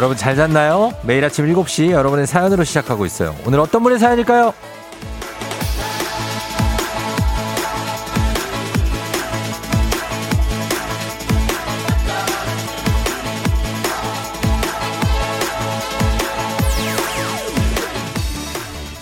[0.00, 0.94] 여러분 잘 잤나요?
[1.02, 3.36] 매일 아침 7시 여러분의 사연으로 시작하고 있어요.
[3.46, 4.54] 오늘 어떤 분의 사연일까요?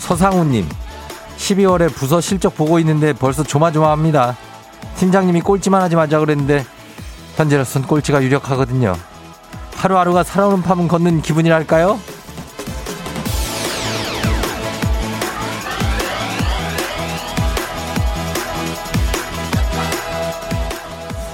[0.00, 0.68] 서상우님,
[1.36, 4.36] 12월에 부서 실적 보고 있는데 벌써 조마조마합니다.
[4.96, 6.66] 팀장님이 꼴찌만 하지 말자 그랬는데
[7.36, 8.96] 현재로선 꼴찌가 유력하거든요.
[9.78, 12.00] 하루하루가 살아오는 밤은 걷는 기분이랄까요?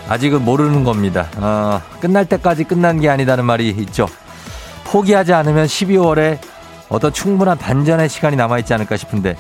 [0.07, 1.29] 아직은 모르는 겁니다.
[1.39, 4.07] 어, 끝날 때까지 끝난 게 아니다는 말이 있죠.
[4.85, 6.39] 포기하지 않으면 12월에
[6.91, 9.37] 어떤 충분한 반전의 시간이 남아있지 않을까 싶은데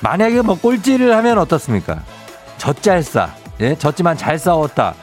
[0.00, 2.02] 만약에 뭐 꼴찌를 하면 어떻습니까?
[2.58, 3.76] 졌잘싸, 예?
[3.78, 4.94] 졌지만 잘 싸웠다.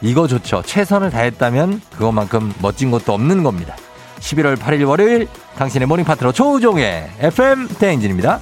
[0.00, 0.62] 이거 좋죠.
[0.62, 3.76] 최선을 다했다면 그것만큼 멋진 것도 없는 겁니다.
[4.20, 8.40] 11월 8일 월요일 당신의 morning 파트너 조우종의 FM 대행진입니다.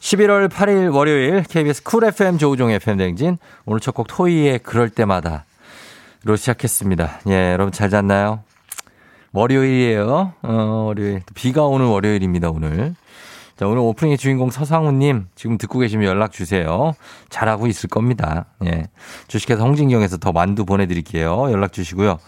[0.00, 5.44] 11월 8일 월요일 KBS 쿨 FM 조우종의 FM 대행진 오늘 첫 곡 토이의 그럴 때마다
[6.24, 7.20] 로 시작했습니다.
[7.28, 8.42] 예, 여러분 잘 잤나요?
[9.32, 10.32] 월요일이에요.
[10.42, 10.52] 어,
[10.86, 11.22] 월요일.
[11.34, 12.94] 비가 오는 월요일입니다, 오늘.
[13.56, 16.92] 자, 오늘 오프닝의 주인공 서상우님 지금 듣고 계시면 연락 주세요.
[17.30, 18.46] 잘하고 있을 겁니다.
[18.66, 18.84] 예.
[19.28, 21.50] 주식회사 홍진경에서 더 만두 보내드릴게요.
[21.50, 22.18] 연락 주시고요.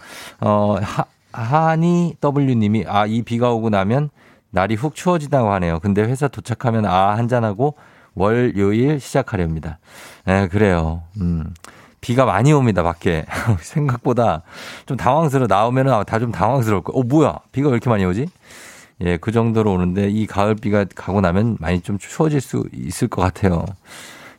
[0.41, 4.09] 어, 하, 하니 W님이 아, 이 비가 오고 나면
[4.49, 5.79] 날이 훅 추워지다고 하네요.
[5.81, 7.75] 근데 회사 도착하면 아, 한잔하고
[8.15, 9.77] 월요일 시작하렵니다.
[10.27, 11.03] 예, 그래요.
[11.21, 11.53] 음.
[12.01, 13.25] 비가 많이 옵니다, 밖에.
[13.61, 14.41] 생각보다
[14.87, 15.47] 좀 당황스러워.
[15.47, 16.97] 나오면은 다 좀 당황스러울 거예요.
[16.99, 17.37] 어, 뭐야?
[17.51, 18.27] 비가 왜 이렇게 많이 오지?
[19.01, 23.65] 예, 그 정도로 오는데 이 가을비가 가고 나면 많이 좀 추워질 수 있을 것 같아요.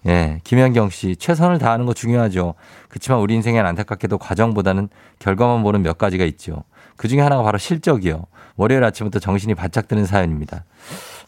[0.07, 2.55] 예, 김현경 씨, 최선을 다하는 거 중요하죠.
[2.89, 4.89] 그렇지만 우리 인생엔 안타깝게도 과정보다는
[5.19, 6.65] 결과만 보는 몇 가지가 있죠.
[6.97, 8.25] 그 중에 하나가 바로 실적이요.
[8.57, 10.65] 월요일 아침부터 정신이 바짝 드는 사연입니다.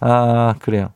[0.00, 0.91] 아, 그래요.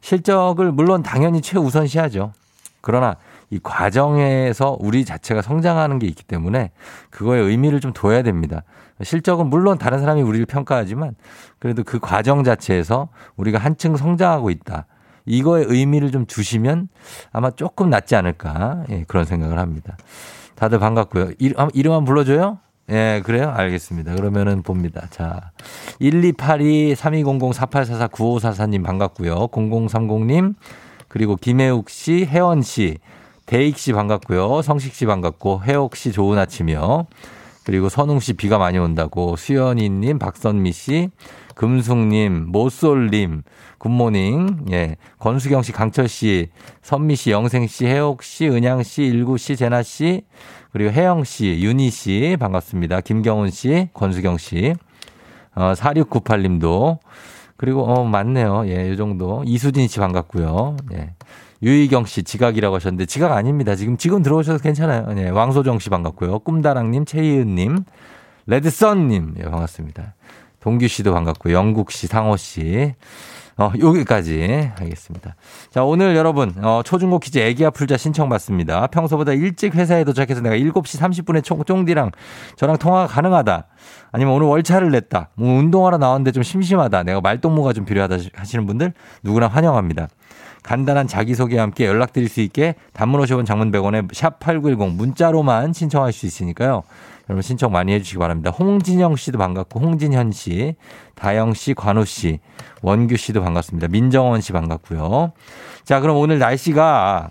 [0.00, 2.32] 실적을 물론 당연히 최우선시하죠.
[2.80, 3.16] 그러나
[3.50, 6.70] 이 과정에서 우리 자체가 성장하는 게 있기 때문에
[7.10, 8.62] 그거에 의미를 좀 둬야 됩니다.
[9.02, 11.14] 실적은 물론 다른 사람이 우리를 평가하지만
[11.58, 14.86] 그래도 그 과정 자체에서 우리가 한층 성장하고 있다.
[15.24, 16.88] 이거에 의미를 좀 주시면
[17.32, 18.84] 아마 조금 낫지 않을까.
[18.90, 19.96] 예, 그런 생각을 합니다.
[20.54, 21.32] 다들 반갑고요.
[21.38, 22.58] 이름, 이름 한번 불러줘요?
[22.90, 23.52] 예, 그래요?
[23.54, 24.14] 알겠습니다.
[24.14, 25.06] 그러면은 봅니다.
[25.10, 25.52] 자,
[26.00, 29.48] 1282-3200-4844-9544님 반갑고요.
[29.48, 30.54] 0030님,
[31.06, 32.96] 그리고 김혜욱 씨, 혜원 씨,
[33.48, 34.60] 대익 씨 반갑고요.
[34.60, 37.06] 성식 씨 반갑고, 혜옥 씨 좋은 아침이요.
[37.64, 41.08] 그리고 선웅 씨 비가 많이 온다고, 수연이 님, 박선미 씨,
[41.54, 43.42] 금숙 님, 모솔님,
[43.78, 46.50] 굿모닝, 예, 권수경 씨, 강철 씨,
[46.82, 50.26] 선미 씨, 영생 씨, 혜옥 씨, 은양 씨, 일구 씨, 제나 씨,
[50.70, 53.00] 그리고 혜영 씨, 윤희 씨, 반갑습니다.
[53.00, 54.74] 김경훈 씨, 권수경 씨,
[55.54, 56.98] 어, 4698 님도,
[57.56, 58.64] 그리고, 어, 맞네요.
[58.66, 59.42] 예, 요 정도.
[59.46, 60.76] 이수진 씨 반갑고요.
[60.92, 61.14] 예.
[61.62, 63.74] 유희경 씨 지각이라고 하셨는데 지각 아닙니다.
[63.74, 65.12] 지금 지금 들어오셔서 괜찮아요.
[65.14, 66.40] 네, 왕소정 씨 반갑고요.
[66.40, 67.84] 꿈다랑님, 최희은님,
[68.46, 70.14] 레드썬님 예, 반갑습니다.
[70.60, 72.94] 동규 씨도 반갑고 영국 씨, 상호 씨.
[73.58, 75.34] 어, 여기까지 하겠습니다.
[75.70, 78.86] 자, 오늘 여러분, 어, 초중고 퀴즈 애기야 풀자 신청받습니다.
[78.86, 82.12] 평소보다 일찍 회사에 도착해서 내가 7시 30분에 총, 쫑디랑
[82.56, 83.66] 저랑 통화가 가능하다.
[84.12, 85.30] 아니면 오늘 월차를 냈다.
[85.34, 87.02] 뭐 운동하러 나왔는데 좀 심심하다.
[87.02, 88.92] 내가 말동무가 좀 필요하다 하시는 분들
[89.24, 90.08] 누구나 환영합니다.
[90.62, 96.82] 간단한 자기소개와 함께 연락드릴 수 있게 단문 50원 장문 100원에 샵8910 문자로만 신청할 수 있으니까요.
[97.28, 98.50] 여러분 신청 많이 해주시기 바랍니다.
[98.50, 100.76] 홍진영 씨도 반갑고 홍진현 씨,
[101.14, 102.40] 다영 씨, 관우 씨,
[102.82, 103.88] 원규 씨도 반갑습니다.
[103.88, 105.32] 민정원 씨 반갑고요.
[105.84, 107.30] 자, 그럼 오늘 날씨가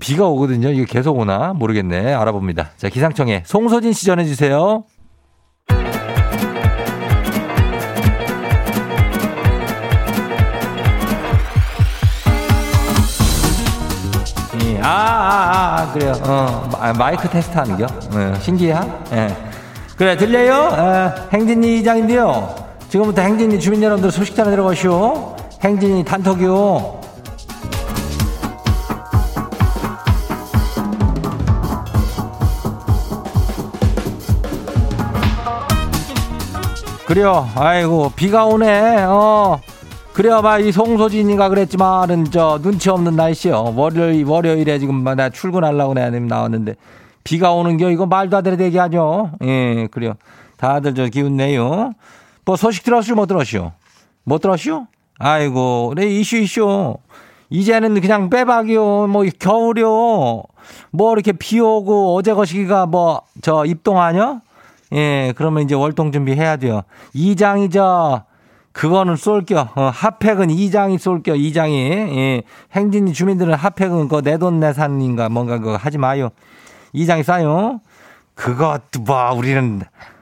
[0.00, 0.70] 비가 오거든요.
[0.70, 2.12] 이게 계속 오나 모르겠네.
[2.12, 2.70] 알아봅니다.
[2.76, 4.84] 자, 기상청에 송소진 씨 전해주세요.
[14.86, 16.12] 아, 아, 아, 그래요.
[16.22, 17.86] 어, 마이크 테스트 하는 겨?
[17.86, 18.78] 어, 신기해?
[19.14, 19.36] 예.
[19.96, 20.54] 그래, 들려요?
[20.54, 22.54] 어, 행진이 이장인데요.
[22.88, 25.34] 지금부터 행진이 주민 여러분들 소식 전해 들어가시오.
[25.64, 27.00] 행진이 단톡이요.
[37.06, 37.48] 그래요.
[37.56, 39.04] 아이고, 비가 오네.
[39.08, 39.58] 어.
[40.16, 43.74] 그래야 봐이 송소진이가 그랬지만은 저 눈치 없는 날씨요.
[43.76, 46.74] 월요일 월요일에 지금 나 출근하려고 내가 나왔는데
[47.22, 49.32] 비가 오는 겨 이거 말도 안 되는 얘기하죠.
[49.42, 50.14] 예, 그래요.
[50.56, 51.92] 다들 저 기운 내요.
[52.46, 53.72] 뭐 소식 들었슈 못 들었슈?
[54.24, 54.86] 못 들었슈?
[55.18, 56.96] 아이고, 네 이슈 이슈.
[57.50, 59.08] 이제는 그냥 빼박이요.
[59.08, 60.44] 뭐 겨울이요.
[60.92, 64.40] 뭐 이렇게 비 오고 어제 거시기가 뭐 저 입동하냐?
[64.94, 66.84] 예, 그러면 이제 월동 준비해야 돼요.
[67.14, 68.22] 2장이죠.
[68.76, 69.70] 그거는 쏠겨.
[69.74, 71.72] 어, 핫팩은 2장이 쏠겨, 2장이.
[71.72, 72.42] 예,
[72.72, 76.28] 행진이 주민들은 핫팩은 그 내돈내산인가 뭔가 그거 하지 마요.
[76.94, 77.80] 2장이 싸요.
[78.34, 79.80] 그것도 뭐 우리는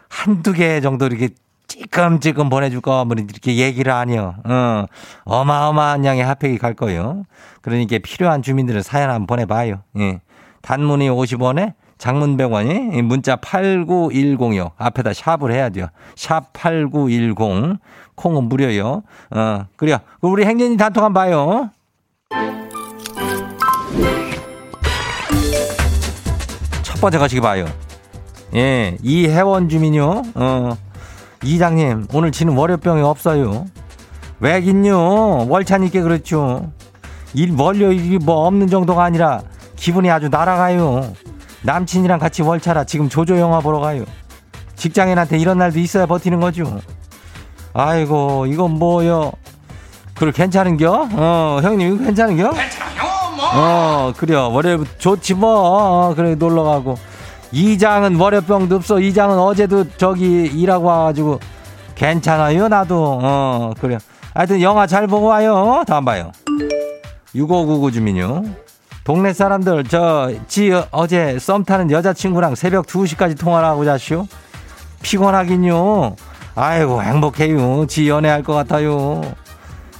[0.09, 1.31] 한두 개 정도 이렇게
[1.67, 4.37] 찌끔찌끔 보내줄 거, 뭐 이렇게 얘기를 하니요.
[4.45, 4.85] 어,
[5.25, 7.25] 어마어마한 양의 핫팩이 갈 거예요.
[7.61, 9.83] 그러니까 필요한 주민들은 사연 한번 보내봐요.
[9.99, 10.21] 예.
[10.63, 14.73] 단문이 50원에 장문 100원이 문자 8910이요.
[14.77, 15.89] 앞에다 샵을 해야 돼요.
[16.17, 17.79] 샵 8910.
[18.15, 19.03] 콩은 무료요.
[19.31, 19.99] 어, 그래요.
[20.21, 21.71] 우리 행진이 단톡 한번 봐요.
[26.83, 27.67] 첫 번째 가시기 봐요.
[28.55, 30.23] 예, 이혜원 주민요.
[30.35, 30.77] 어,
[31.43, 33.67] 이장님, 오늘 지는 월요병이 없어요.
[34.41, 35.49] 왜긴요?
[35.49, 36.71] 월차니까 그렇죠.
[37.35, 39.43] 일, 월요 일이 뭐 없는 정도가 아니라
[39.77, 41.13] 기분이 아주 날아가요.
[41.63, 44.05] 남친이랑 같이 월차라 지금 조조 영화 보러 가요.
[44.77, 46.81] 직장인한테 이런 날도 있어야 버티는 거죠.
[47.75, 49.33] 아이고, 이건 뭐요?
[50.15, 51.09] 그걸 괜찮은겨?
[51.13, 52.51] 어, 형님, 이거 괜찮은겨?
[52.53, 53.03] 괜찮아요,
[53.37, 53.47] 뭐.
[53.53, 54.51] 어, 그래요.
[54.53, 55.51] 월요일 좋지 뭐.
[55.51, 56.97] 어, 그래, 놀러 가고.
[57.51, 59.01] 이장은 월요병도 없어.
[59.01, 61.41] 이장은 어제도 저기 일하고 와가지고
[61.97, 63.19] 괜찮아요, 나도.
[63.23, 63.99] 어, 그래요.
[64.35, 65.83] 하여튼 영화 잘 보고 와요.
[65.87, 66.31] 다음 봐요.
[67.35, 68.45] 6599 주민요.
[69.03, 74.27] 동네 사람들, 저, 지 어제 썸 타는 여자친구랑 새벽 2시까지 통화를 하고 자시오.
[75.03, 76.17] 피곤하긴요.
[76.57, 77.87] 아이고, 행복해요.
[77.87, 79.23] 지 연애할 것 같아요.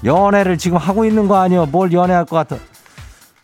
[0.05, 1.67] 연애를 지금 하고 있는 거 아니요?
[1.67, 2.57] 뭘 연애할 것 같아.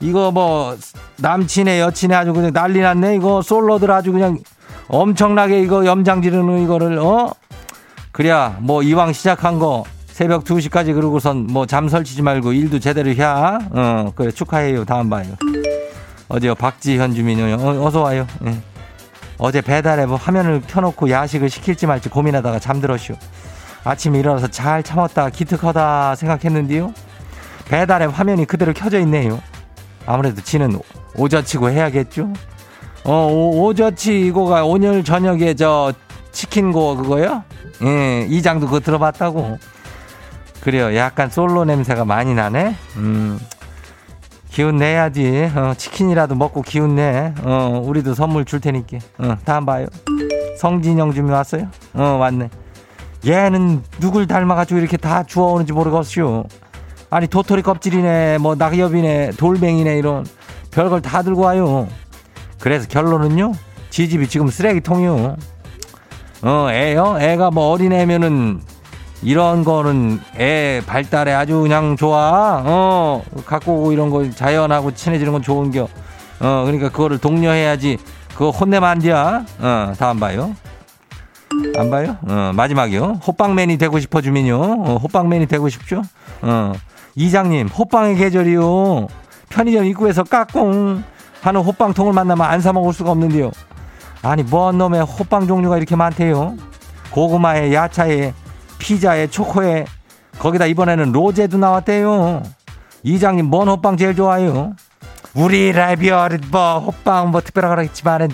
[0.00, 0.76] 이거 뭐,
[1.18, 3.16] 남친의 여친의 아주 그냥 난리 났네.
[3.16, 4.38] 이거 솔로들 아주 그냥
[4.88, 7.32] 엄청나게 이거 염장 지르는 이거를, 어?
[8.12, 13.22] 그래야 뭐 이왕 시작한 거 새벽 2시까지 그러고선 뭐 잠 설치지 말고 일도 제대로 해.
[13.22, 14.84] 어, 그래 축하해요.
[14.84, 15.26] 다음 봐요.
[16.28, 17.54] 어제요 박지현 주민요.
[17.54, 18.26] 어, 어서 와요.
[18.46, 18.60] 예.
[19.42, 23.14] 어제 배달앱 화면을 켜놓고 야식을 시킬지 말지 고민하다가 잠들었슈.
[23.84, 26.92] 아침에 일어나서 잘 참았다 기특하다 생각했는데요.
[27.64, 29.40] 배달앱 화면이 그대로 켜져 있네요.
[30.04, 30.78] 아무래도 지는
[31.16, 32.30] 오저치고 해야겠죠.
[33.04, 35.90] 어 오, 오저치 이거가 오늘 저녁에 저
[36.32, 37.42] 치킨고 그거요?
[37.82, 39.58] 예, 이장도 그거 들어봤다고.
[40.60, 40.94] 그래요.
[40.96, 42.76] 약간 솔로 냄새가 많이 나네.
[42.96, 43.40] 음.
[44.50, 45.50] 기운 내야지.
[45.54, 47.32] 어, 치킨이라도 먹고 기운 내.
[47.42, 48.98] 어, 우리도 선물 줄 테니까.
[49.18, 49.86] 어, 다음 봐요.
[50.58, 51.68] 성진영 주민 왔어요?
[51.94, 52.50] 어, 왔네.
[53.26, 56.44] 얘는 누굴 닮아가지고 이렇게 다 주워오는지 모르겠슈.
[57.10, 60.24] 아니, 도토리 껍질이네, 뭐, 낙엽이네, 돌멩이네, 이런
[60.70, 61.88] 별걸 다 들고 와요.
[62.60, 63.52] 그래서 결론은요,
[63.90, 65.36] 지 집이 지금 쓰레기통이요.
[66.42, 67.18] 어, 애요?
[67.20, 68.60] 애가 뭐 어린애면은
[69.22, 72.62] 이런 거는 애 발달에 아주 그냥 좋아.
[72.64, 75.84] 어, 갖고 오고 이런 거 자연하고 친해지는 건 좋은 겨.
[76.40, 77.98] 어, 그러니까 그거를 독려해야지.
[78.32, 79.12] 그거 혼내면 안 돼.
[79.12, 80.54] 어, 다음 봐요.
[81.76, 82.16] 안 봐요?
[82.26, 83.20] 어, 마지막이요.
[83.26, 84.56] 호빵맨이 되고 싶어 주민요.
[84.58, 86.02] 어, 호빵맨이 되고 싶죠?
[86.40, 86.72] 어,
[87.14, 89.08] 이장님, 호빵의 계절이요.
[89.50, 91.02] 편의점 입구에서 까꿍
[91.42, 93.50] 하는 호빵통을 만나면 안 사 먹을 수가 없는데요.
[94.22, 96.54] 아니, 뭔 놈의 호빵 종류가 이렇게 많대요?
[97.10, 98.32] 고구마에, 야차에,
[98.80, 99.84] 피자에, 초코에,
[100.40, 102.42] 거기다 이번에는 로제도 나왔대요.
[103.04, 104.72] 이장님, 뭔 호빵 제일 좋아요?
[105.34, 108.28] 우리 라비얼, 뭐, 호빵, 뭐, 특별하고 있지만은,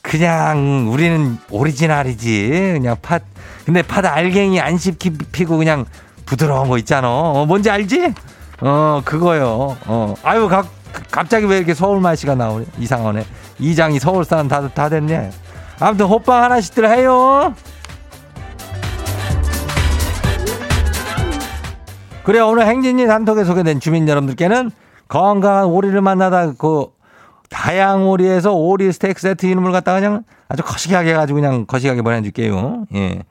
[0.00, 2.74] 그냥, 우리는 오리지널이지.
[2.74, 3.22] 그냥 팥,
[3.64, 5.86] 근데 팥 알갱이 안 씹히고 그냥
[6.26, 7.08] 부드러운 거 있잖아.
[7.08, 8.12] 어, 뭔지 알지?
[8.60, 9.76] 어, 그거요.
[9.86, 10.64] 어, 아유, 가,
[11.10, 12.66] 갑자기 왜 이렇게 서울 말씨가 나오네?
[12.78, 13.26] 이상하네.
[13.58, 15.30] 이장이 서울 사람 다, 다 됐네.
[15.80, 17.54] 아무튼 호빵 하나씩들 해요.
[22.24, 24.70] 그래 오늘 행진이 단톡에 소개된 주민 여러분들께는
[25.08, 26.86] 건강한 오리를 만나다 그
[27.50, 32.86] 다양 오리에서 오리 스테이크 세트 이름을 갖다가 그냥 아주 거시기하게 해가지고 그냥 거시기하게 보내줄게요.
[32.94, 33.22] 예.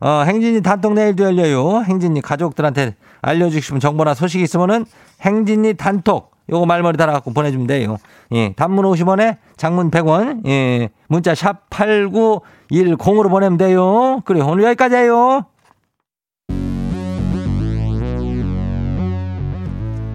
[0.00, 1.82] 어, 행진이 단톡 내일도 열려요.
[1.82, 4.84] 행진이 가족들한테 알려주고 싶은 정보나 소식이 있으면은
[5.20, 7.98] 행진이 단톡 요거 말머리 달아갖고 보내주면 돼요.
[8.32, 8.52] 예.
[8.54, 10.44] 단문 50원에 장문 100원.
[10.48, 10.88] 예.
[11.06, 14.22] 문자 샵 8910으로 보내면 돼요.
[14.24, 15.44] 그래 오늘 여기까지예요.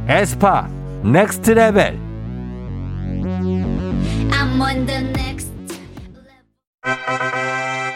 [0.08, 0.68] 에스파
[1.04, 2.00] Next Level
[4.30, 5.52] I'm on the next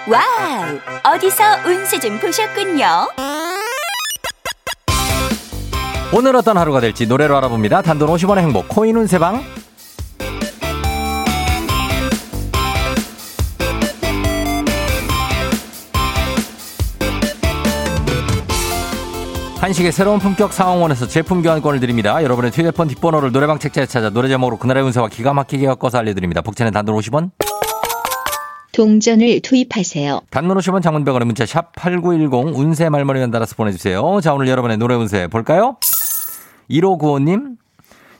[0.08, 0.80] wow!
[1.14, 2.86] 어디서 운세 좀 보셨군요.
[6.12, 7.84] 오늘 어떤 하루가 될지 노래로 알아봅니다.
[7.84, 9.44] 단돈 50원의 행복 코인 운세방
[19.70, 22.24] 한식의 새로운 품격 상황원에서 제품 교환권을 드립니다.
[22.24, 26.42] 여러분의 휴대폰 뒷번호를 노래방 책자에 찾아 노래 제목으로 그날의 운세와 기가 막히게 엮어서 알려드립니다.
[26.42, 27.30] 복채는 단돈 50원.
[28.72, 30.22] 동전을 투입하세요.
[30.32, 34.22] 단문 50원 장문병원의 문자 샵 8910 운세 말머리 연달아서 보내주세요.
[34.24, 35.78] 자, 오늘 여러분의 노래 운세 볼까요?
[36.72, 37.58] 1595님,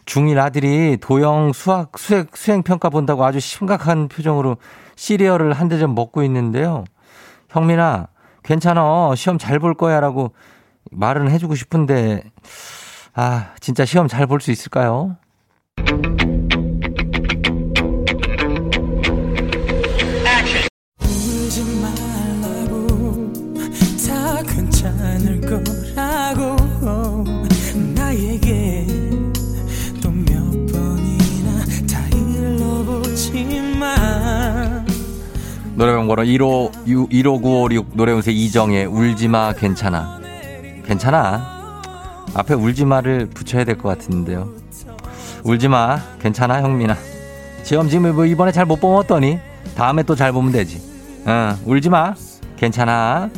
[0.06, 4.58] 중1 아들이 도영 수학 수행, 수행평가 본다고 아주 심각한 표정으로
[4.96, 6.84] 시리얼을 한 대접 먹고 있는데요.
[7.50, 8.06] 형민아,
[8.44, 9.16] 괜찮아.
[9.16, 10.00] 시험 잘 볼 거야.
[10.00, 10.34] 라고
[10.92, 12.24] 말은 해주고 싶은데,
[13.14, 15.18] 아, 진짜 시험 잘 볼 수 있을까요?
[35.76, 40.19] 노래방 번호 15, 15956 노래운세 이정의 울지마 괜찮아.
[40.90, 41.60] 괜찮아.
[42.34, 44.50] 앞에 울지마를 붙여야 될 것 같은데요.
[45.44, 46.96] 울지마 괜찮아 형민아.
[47.64, 49.40] 시험 지금 뭐 이번에 잘 못 뽑았더니
[49.76, 50.82] 다음에 또 잘 보면 되지.
[51.26, 52.16] 어, 울지마
[52.58, 53.30] 괜찮아.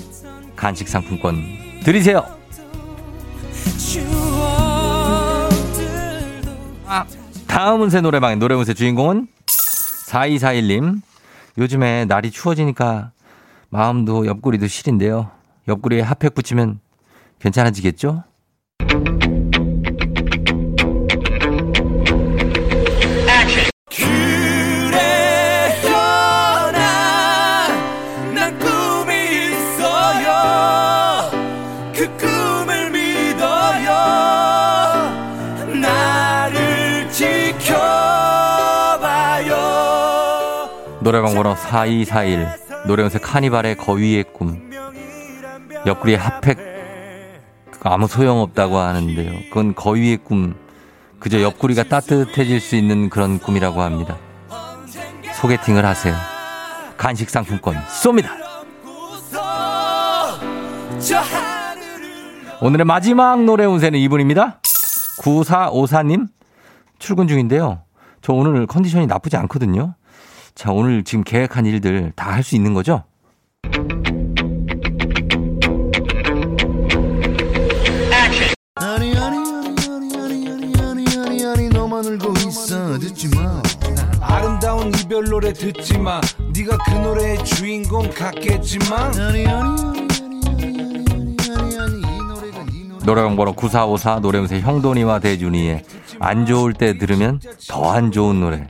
[0.55, 1.43] 간식 상품권
[1.83, 2.23] 드리세요.
[6.87, 7.05] 아,
[7.47, 9.27] 다음 운세 노래방의 노래 운세 주인공은
[10.09, 11.01] 4241님.
[11.57, 13.11] 요즘에 날이 추워지니까
[13.69, 15.29] 마음도 옆구리도 시린데요.
[15.67, 16.79] 옆구리에 핫팩 붙이면
[17.41, 18.23] 괜찮아지겠죠?
[41.03, 42.47] 노래방 번호 4241
[42.85, 44.71] 노래연세 카니발의 거위의 꿈.
[45.85, 46.70] 옆구리에 핫팩
[47.83, 49.31] 아무 소용없다고 하는데요.
[49.49, 50.55] 그건 거위의 꿈
[51.19, 54.17] 그저 옆구리가 따뜻해질 수 있는 그런 꿈이라고 합니다.
[55.39, 56.15] 소개팅을 하세요.
[56.97, 58.29] 간식 상품권 쏩니다.
[62.61, 64.59] 오늘의 마지막 노래 운세는 이분입니다.
[65.19, 66.27] 9454님
[66.99, 67.81] 출근 중인데요.
[68.21, 69.95] 저 오늘 컨디션이 나쁘지 않거든요.
[70.53, 73.03] 자 오늘 지금 계획한 일들 다 할 수 있는 거죠?
[78.93, 83.61] 아니 아니 아니 아니 아니 아니 아니 아니 아니 너만 울고 있어 듣지 마
[84.19, 86.21] 아름다운 이별 노래 듣지 마.
[86.53, 92.63] 네가 그 노래의 주인공 같겠지만 아니 아니 아니 아니 아니 아니 아니 아니 이 노래가
[92.65, 95.83] 네 노래 노래방 번호 9454 노래운세 형돈이와 대준이의
[96.19, 98.67] 안 좋을 때 들으면 더 안 좋은 노래.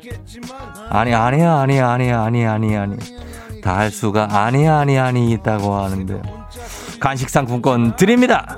[0.90, 2.96] 아니, 아니야, 아니야, 아니야, 아니야, 아니야, 아니.
[3.62, 6.22] 다 할 수가 아니야, 아니야, 아니 있다고 하는데.
[7.00, 8.58] 간식 상 품권 드립니다!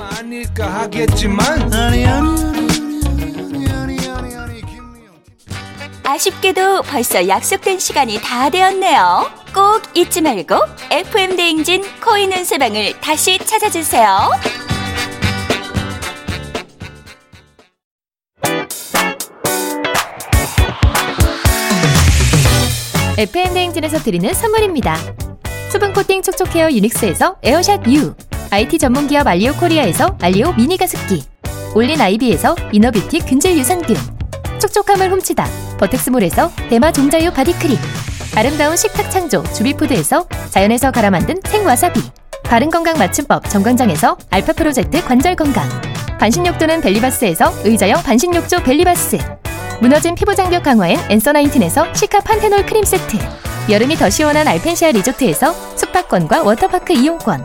[0.00, 5.14] 아닐까 하겠지만 아니 아니 아니 아니 아니 아니 아니 김미영
[6.04, 9.30] 아쉽게도 벌써 약속된 시간이 다 되었네요.
[9.54, 10.56] 꼭 잊지 말고
[10.90, 14.30] FM 대행진 코인 은세방을 다시 찾아주세요.
[23.18, 24.94] FM 대행진에서 드리는 선물입니다.
[25.70, 28.14] 수분 코팅 촉촉 헤어 유닉스에서 에어샷 U,
[28.50, 31.24] IT 전문 기업 알리오 코리아에서 알리오 미니 가습기,
[31.74, 33.96] 올린 아이비에서 inner beauty 균질 유산균,
[34.60, 35.46] 촉촉함을 훔치다
[35.78, 37.76] 버텍스몰에서 대마 종자유 바디크림,
[38.36, 42.00] 아름다운 식탁 창조 주비푸드에서 자연에서 갈아 만든 생와사비,
[42.44, 45.68] 바른 건강 맞춤법 정관장에서 알파 프로젝트 관절 건강,
[46.18, 49.18] 반신욕조는 벨리바스에서 의자형 반신욕조 벨리바스,
[49.80, 53.18] 무너진 피부 장벽 강화엔 엔서 나인틴에서 시카 판테놀 크림 세트
[53.68, 57.44] 여름이 더 시원한 알펜시아 리조트에서 숙박권과 워터파크 이용권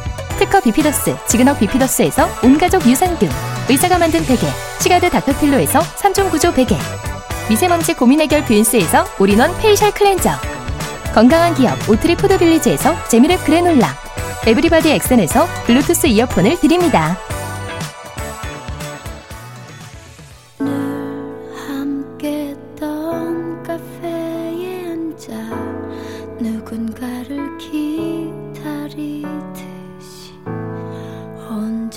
[0.41, 3.29] 특허 비피더스 지근억 비피더스에서 온가족 유산균
[3.69, 4.47] 의사가 만든 베개
[4.79, 6.75] 시가드 닥터필로에서 3종 구조 베개
[7.47, 10.31] 미세먼지 고민 해결 뷰인스에서 all-in-one facial cleanser
[11.13, 13.95] 건강한 기업 오트리 푸드빌리지에서 재미랩 그래놀라
[14.47, 17.15] 에브리바디 엑센에서 블루투스 이어폰을 드립니다.
[26.39, 29.70] 누군가를 기다리듯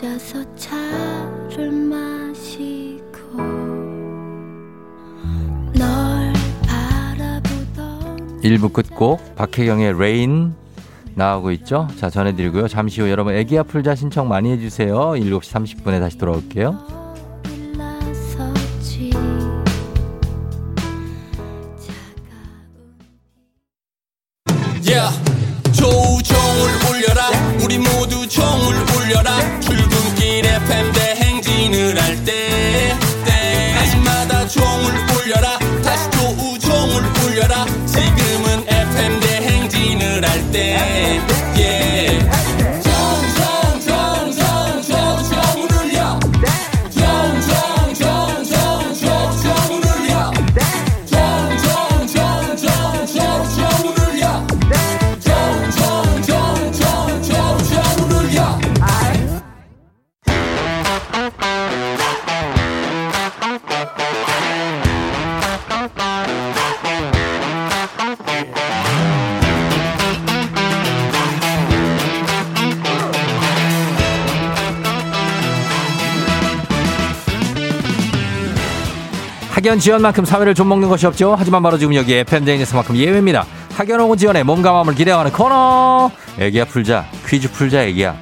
[0.05, 3.39] 이 혼자서 차를 마시고
[5.73, 6.31] 널
[6.67, 10.53] 바라보던 1부 끝곡 박혜경의 Rain
[11.15, 11.89] 나오고 있죠.
[11.97, 12.69] 자 전해드리고요.
[12.69, 14.95] 잠시 후 여러분 애기 아플자 신청 많이 해주세요.
[14.95, 17.04] 7시 30분에 다시 돌아올게요.
[79.85, 81.35] 지연만큼 사회를 좀 먹는 것이 없죠.
[81.39, 83.45] 하지만 바로 지금 여기 FM대행진에서만큼 예외입니다.
[83.75, 86.11] 학연 혹은 지연의 몸과 마음을 기대하는 코너.
[86.39, 87.05] 애기야 풀자.
[87.29, 88.17] 퀴즈 풀자 애기야.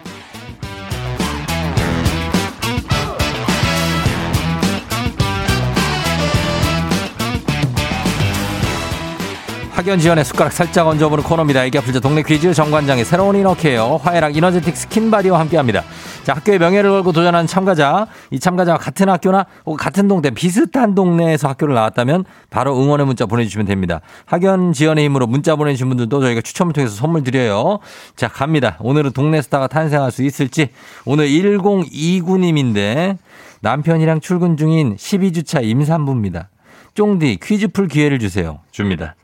[9.70, 11.64] 학연 지연의 숟가락 살짝 얹어보는 코너입니다.
[11.64, 15.84] 애기야 풀자 동네 퀴즈 정관장의 새로운 inner care 화해락 이너제틱 스킨바디와 함께합니다.
[16.24, 19.46] 자 학교의 명예를 걸고 도전하는 참가자 이 참가자와 같은 학교나
[19.78, 24.00] 같은 동네 비슷한 동네에서 학교를 나왔다면 바로 응원의 문자 보내주시면 됩니다.
[24.26, 27.80] 학연 지연의 힘으로 문자 보내주신 분들도 저희가 추첨을 통해서 선물 드려요.
[28.14, 28.76] 자 갑니다.
[28.80, 30.68] 오늘은 동네 스타가 탄생할 수 있을지
[31.04, 33.18] 오늘 1029님인데
[33.60, 36.48] 남편이랑 출근 중인 12주차 임산부입니다.
[36.94, 38.60] 쫑디 퀴즈 풀 기회를 주세요.
[38.70, 39.16] 줍니다.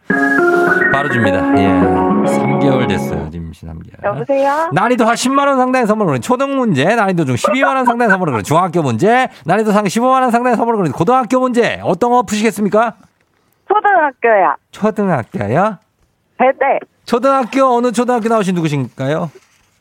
[0.99, 1.39] 바로 줍니다.
[1.57, 1.69] 예.
[1.69, 3.31] 3개월 됐어요.
[3.31, 4.03] 지금 3개월.
[4.05, 4.69] 여보세요?
[4.73, 9.71] 난이도 한 10만원 상당의 선물을 초등 문제, 난이도 중 12만원 상당의 선물을 중학교 문제, 난이도
[9.71, 12.97] 상 15만원 상당의 선물을 고등학교 문제, 어떤 거 푸시겠습니까?
[13.69, 14.57] 초등학교야.
[14.73, 15.79] 초등학교요?
[16.41, 16.81] 네 네.
[17.05, 19.31] 초등학교, 어느 초등학교 나오신 누구신가요?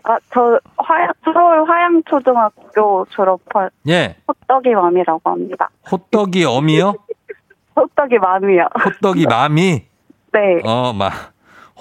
[0.03, 4.17] 아, 저 화양, 서울 화양초등학교 졸업한 예.
[4.27, 5.69] 호떡이 맘이라고 합니다.
[5.91, 6.93] 호떡이 어미요?
[7.75, 8.67] 호떡이 맘이요.
[8.85, 9.96] 호떡이 마미?
[10.33, 10.59] 네.
[10.63, 11.09] 어, 마.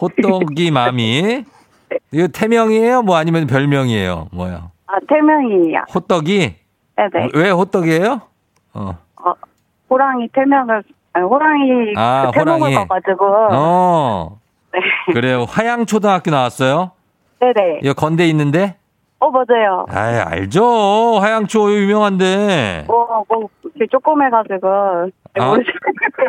[0.00, 1.44] 호떡이 마미?
[2.12, 3.02] 이거 태명이에요?
[3.02, 4.28] 뭐 아니면 별명이에요?
[4.32, 4.70] 뭐요?
[4.86, 5.84] 아, 태명이에요.
[5.94, 6.54] 호떡이?
[6.96, 7.28] 네네.
[7.34, 8.20] 왜 호떡이에요?
[8.74, 8.98] 어.
[9.24, 9.32] 어,
[9.90, 10.82] 호랑이 태명을,
[11.12, 12.74] 아니, 호랑이 아, 그 호랑이.
[12.74, 13.26] 봐가지고.
[13.52, 14.38] 어.
[14.72, 14.80] 네.
[15.12, 15.44] 그래요.
[15.48, 16.92] 화양초등학교 나왔어요?
[17.40, 17.80] 네네.
[17.82, 18.76] 이거 건대 있는데?
[19.18, 19.86] 어, 맞아요.
[19.88, 21.18] 아 알죠.
[21.18, 22.84] 화양초 유명한데.
[22.86, 25.10] 뭐, 뭐, 이렇게 조그매가지고.
[25.36, 25.42] 네,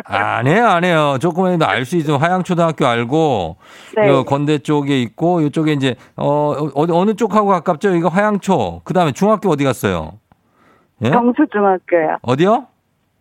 [0.04, 0.36] 아.
[0.38, 1.16] 안 해요, 안 해요.
[1.20, 2.16] 조금이라도 알 수 있어.
[2.16, 3.56] 화양초등학교 알고.
[3.96, 4.08] 네.
[4.08, 7.94] 요 건대 쪽에 있고, 이쪽에 이제, 어, 어디, 어느 쪽하고 가깝죠?
[7.94, 8.82] 이거 화양초.
[8.84, 10.12] 그 다음에 중학교 어디 갔어요?
[11.04, 11.10] 예?
[11.10, 12.18] 경수중학교요.
[12.22, 12.66] 어디요?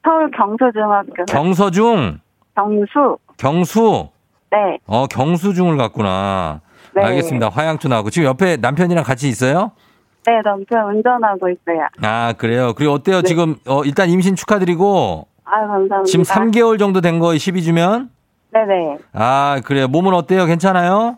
[0.03, 1.25] 서울 경수중학교.
[1.27, 2.19] 경서중.
[2.55, 3.17] 경수.
[3.37, 4.09] 경수.
[4.51, 4.79] 네.
[4.87, 6.61] 어, 경수중을 갔구나.
[6.95, 7.03] 네.
[7.03, 7.49] 알겠습니다.
[7.49, 8.09] 화양초 나오고.
[8.09, 9.71] 지금 옆에 남편이랑 같이 있어요?
[10.25, 11.87] 네, 남편 운전하고 있어요.
[12.01, 12.73] 아, 그래요.
[12.75, 13.21] 그리고 어때요?
[13.21, 13.27] 네.
[13.27, 16.03] 지금, 어, 일단 임신 축하드리고, 아, 감사합니다.
[16.03, 18.09] 지금 3개월 정도 된 거 12주면?
[18.51, 18.97] 네네.
[19.13, 19.87] 아, 그래요.
[19.87, 20.45] 몸은 어때요?
[20.45, 21.17] 괜찮아요?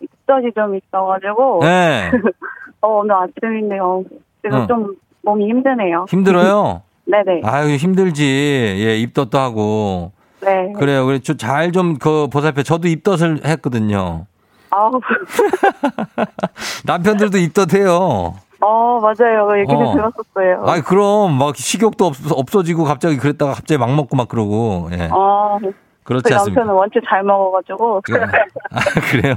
[0.00, 1.60] 입덧이 좀 있어가지고.
[1.62, 2.10] 네.
[2.80, 4.04] 어, 오늘 아침인데요.
[4.42, 4.66] 지금 어.
[4.66, 6.06] 좀 몸이 힘드네요.
[6.08, 6.82] 힘들어요?
[7.06, 7.40] 네네.
[7.44, 8.24] 아유, 힘들지.
[8.24, 10.12] 예, 입덧도 하고.
[10.40, 10.72] 네.
[10.78, 11.04] 그래요.
[11.06, 12.62] 그래, 잘 좀, 그, 보살펴.
[12.62, 14.26] 저도 입덧을 했거든요.
[14.70, 15.00] 아우,
[16.84, 18.34] 남편들도 입덧해요.
[18.60, 19.58] 어, 맞아요.
[19.60, 19.92] 얘기를 어.
[19.92, 20.64] 들었었어요.
[20.66, 25.08] 아 그럼, 막, 식욕도 없, 없어지고, 갑자기 그랬다가 갑자기 막 먹고 막 그러고, 예.
[25.12, 25.58] 어,
[26.04, 26.60] 그렇지 저희 않습니까?
[26.62, 28.00] 남편은 원체 잘 먹어가지고.
[28.02, 29.34] 그- 아, 그래요?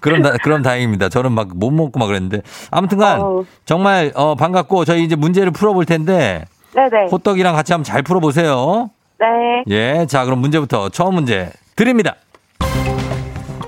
[0.00, 1.08] 그럼, 다, 그럼 다행입니다.
[1.08, 2.40] 저는 막 못 먹고 막 그랬는데.
[2.70, 3.44] 아무튼간, 어우.
[3.66, 7.08] 정말, 어, 반갑고, 저희 이제 문제를 풀어볼 텐데, 네네.
[7.10, 8.90] 호떡이랑 같이 한번 잘 풀어보세요.
[9.18, 9.26] 네.
[9.68, 12.14] 예, 자, 그럼 문제부터 처음 문제 드립니다.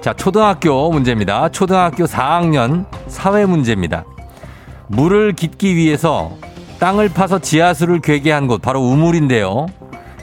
[0.01, 1.49] 자, 초등학교 문제입니다.
[1.51, 4.05] 초등학교 4학년 사회 문제입니다.
[4.91, 6.33] 물을 깃기 위해서
[6.81, 9.67] 땅을 파서 지하수를 괴게 한 곳, 바로 우물인데요.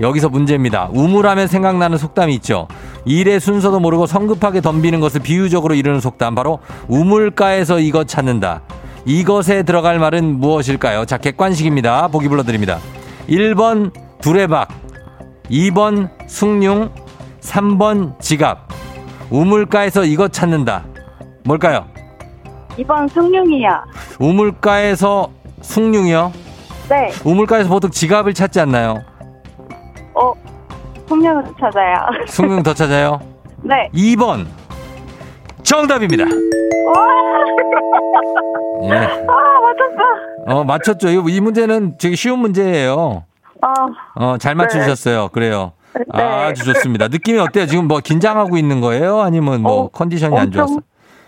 [0.01, 0.89] 여기서 문제입니다.
[0.91, 2.67] 우물하면 생각나는 속담이 있죠.
[3.06, 8.62] 일의 순서도 모르고 성급하게 덤비는 것을 비유적으로 이르는 속담 바로 우물가에서 이것 찾는다.
[9.06, 11.06] 이것에 들어갈 말은 무엇일까요?
[11.06, 12.10] 자, 객관식입니다.
[12.10, 12.80] 보기 불러드립니다.
[13.30, 14.67] 1번 두레박,
[15.49, 16.91] 2번 숭늉,
[17.39, 18.67] 3번 지갑.
[19.30, 20.86] 우물가에서 이것 찾는다.
[21.45, 21.86] 뭘까요?
[22.77, 23.83] 이번 승용이야.
[24.19, 25.29] 우물가에서
[25.61, 26.31] 숭늉이요?
[26.89, 27.11] 네.
[27.25, 29.01] 우물가에서 보통 지갑을 찾지 않나요?
[30.13, 30.33] 어,
[31.09, 31.95] 승용을 찾아요.
[32.27, 33.19] 숭늉 더 찾아요?
[33.63, 33.89] 네.
[33.93, 34.45] 2번
[35.63, 36.23] 정답입니다.
[38.83, 38.89] 예.
[38.93, 40.59] 아, 맞췄어.
[40.59, 41.09] 어, 맞췄죠.
[41.09, 43.23] 이, 이 문제는 되게 쉬운 문제예요.
[43.61, 43.73] 아,
[44.15, 45.29] 어, 잘 맞추셨어요.
[45.29, 45.73] 그래요.
[46.13, 46.23] 네.
[46.23, 47.07] 아주 좋습니다.
[47.07, 47.65] 느낌이 어때요?
[47.65, 49.19] 지금 뭐 긴장하고 있는 거예요?
[49.21, 50.77] 아니면 뭐 어, 컨디션이 안 좋았어?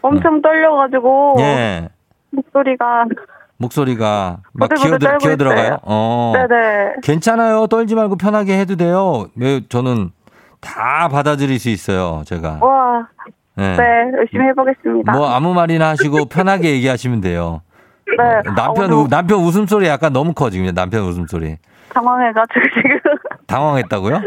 [0.02, 1.90] 엄청 떨려가지고 예.
[2.32, 3.06] 목소리가
[3.58, 5.64] 목소리가 막 부들부들 기어, 떨고 기어 들어가요?
[5.66, 5.78] 있어요.
[5.84, 6.34] 어.
[6.36, 6.94] 네네.
[7.04, 7.68] 괜찮아요.
[7.68, 9.28] 떨지 말고 편하게 해도 돼요.
[9.36, 10.12] 왜 저는
[10.62, 12.24] 다 받아들일 수 있어요.
[12.26, 12.60] 제가.
[12.62, 13.08] 와,
[13.58, 13.62] 예.
[13.76, 15.12] 네, 열심히 해보겠습니다.
[15.12, 17.62] 뭐 아무 말이나 하시고 편하게 얘기하시면 돼요.
[18.18, 18.52] 네.
[18.56, 21.58] 남편 아, 우- 남편 웃음소리 약간 너무 커 지금 남편 웃음소리.
[21.94, 23.00] 당황해가지고 지금.
[23.48, 24.22] 당황했다고요?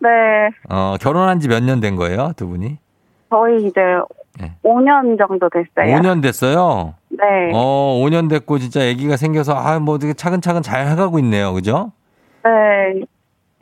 [0.00, 0.08] 네,
[0.68, 2.78] 어, 결혼한 지 몇 년 된 거예요, 두 분이?
[3.30, 3.80] 저희 이제
[4.40, 4.52] 네.
[4.64, 5.96] 5년 정도 됐어요.
[5.96, 6.94] 5년 됐어요.
[7.08, 11.52] 네, 어, 5년 됐고 진짜 아기가 생겨서 아, 뭐 되게 차근차근 잘 해가고 있네요.
[11.54, 11.92] 그죠?
[12.44, 13.00] 네.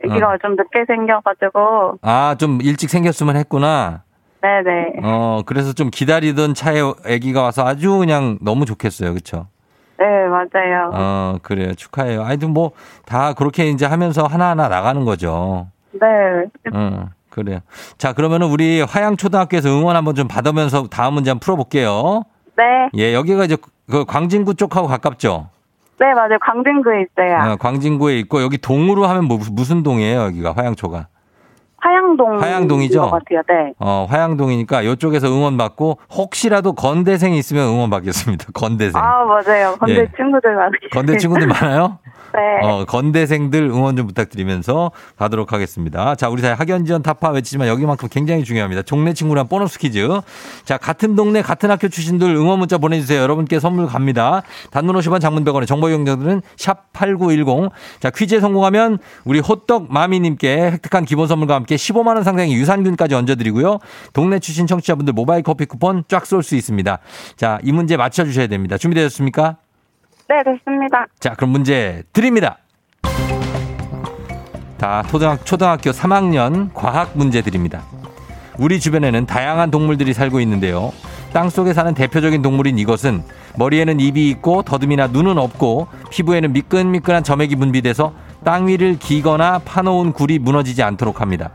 [0.03, 0.37] 아기가 어.
[0.41, 4.03] 좀 늦게 생겨가지고, 아, 좀 일찍 생겼으면 했구나.
[4.41, 4.99] 네네.
[5.03, 9.13] 어, 그래서 좀 기다리던 차에 아기가 와서 아주 그냥 너무 좋겠어요.
[9.13, 9.47] 그쵸?
[9.97, 10.91] 네, 맞아요.
[10.93, 11.73] 어, 그래요.
[11.73, 12.23] 축하해요.
[12.23, 12.71] 아이들 뭐
[13.05, 15.67] 다 그렇게 이제 하면서 하나하나 나가는 거죠.
[15.93, 16.07] 네.
[16.73, 17.59] 응, 그래요.
[17.97, 22.23] 자, 그러면은 우리 화양초등학교에서 응원 한번 좀 받으면서 다음 문제 한번 풀어볼게요.
[22.55, 22.63] 네.
[22.95, 23.57] 예, 여기가 이제
[23.91, 25.49] 그 광진구 쪽하고 가깝죠?
[25.99, 26.37] 네, 맞아요.
[26.41, 27.51] 광진구에 있어요.
[27.51, 31.07] 어, 광진구에 있고 여기 동으로 하면 뭐, 무슨 동이에요, 여기가 화양초가?
[31.85, 32.41] 화양동.
[32.41, 33.01] 화양동이죠?
[33.01, 33.41] 것 같아요.
[33.47, 33.73] 네.
[33.79, 38.47] 어, 화양동이니까 이쪽에서 응원 받고 혹시라도 건대생이 있으면 응원 받겠습니다.
[38.53, 38.99] 건대생.
[38.99, 39.75] 아, 맞아요.
[39.79, 40.07] 건대 예.
[40.17, 40.89] 친구들 많으시죠.
[40.91, 41.99] 건대 친구들 많아요?
[42.35, 42.67] 네.
[42.67, 46.15] 어, 건대생들 응원 좀 부탁드리면서 가도록 하겠습니다.
[46.15, 48.81] 자, 우리 사회 학연지원 타파 외치지만 여기만큼 굉장히 중요합니다.
[48.81, 50.05] 종래 친구랑 보너스 퀴즈.
[50.65, 53.21] 자, 같은 동네, 같은 학교 출신들 응원 문자 보내주세요.
[53.21, 54.41] 여러분께 선물 갑니다.
[54.71, 57.69] 단문 50원 장문 100원의 정보 이용자들은 샵 8910.
[58.01, 63.79] 자, 퀴즈에 성공하면 우리 호떡 마미님께 획득한 기본 선물과 함께 15만 원 상당의 유산균까지 얹어드리고요.
[64.13, 66.99] 동네 출신 청취자분들 모바일 커피 쿠폰 쫙 쏠 수 있습니다.
[67.35, 68.77] 자, 이 문제 맞춰주셔야 됩니다.
[68.77, 69.57] 준비되셨습니까?
[70.27, 71.05] 네, 됐습니다.
[71.19, 72.57] 자, 그럼 문제 드립니다.
[74.77, 77.83] 다 초등학, 초등학교 3학년 과학 문제 드립니다.
[78.57, 80.91] 우리 주변에는 다양한 동물들이 살고 있는데요.
[81.33, 83.23] 땅 속에 사는 대표적인 동물인 이것은
[83.57, 88.13] 머리에는 입이 있고 더듬이나 눈은 없고 피부에는 미끈미끈한 점액이 분비돼서
[88.45, 91.51] 땅 위를 기거나 파놓은 굴이 무너지지 않도록 합니다.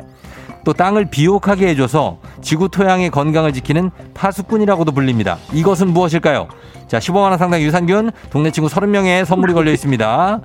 [0.64, 5.38] 또 땅을 비옥하게 해줘서 지구 토양의 건강을 지키는 파수꾼이라고도 불립니다.
[5.52, 6.48] 이것은 무엇일까요?
[6.86, 10.40] 자, 15만원 상당 유산균, 동네 친구 30명의 선물이 걸려 있습니다.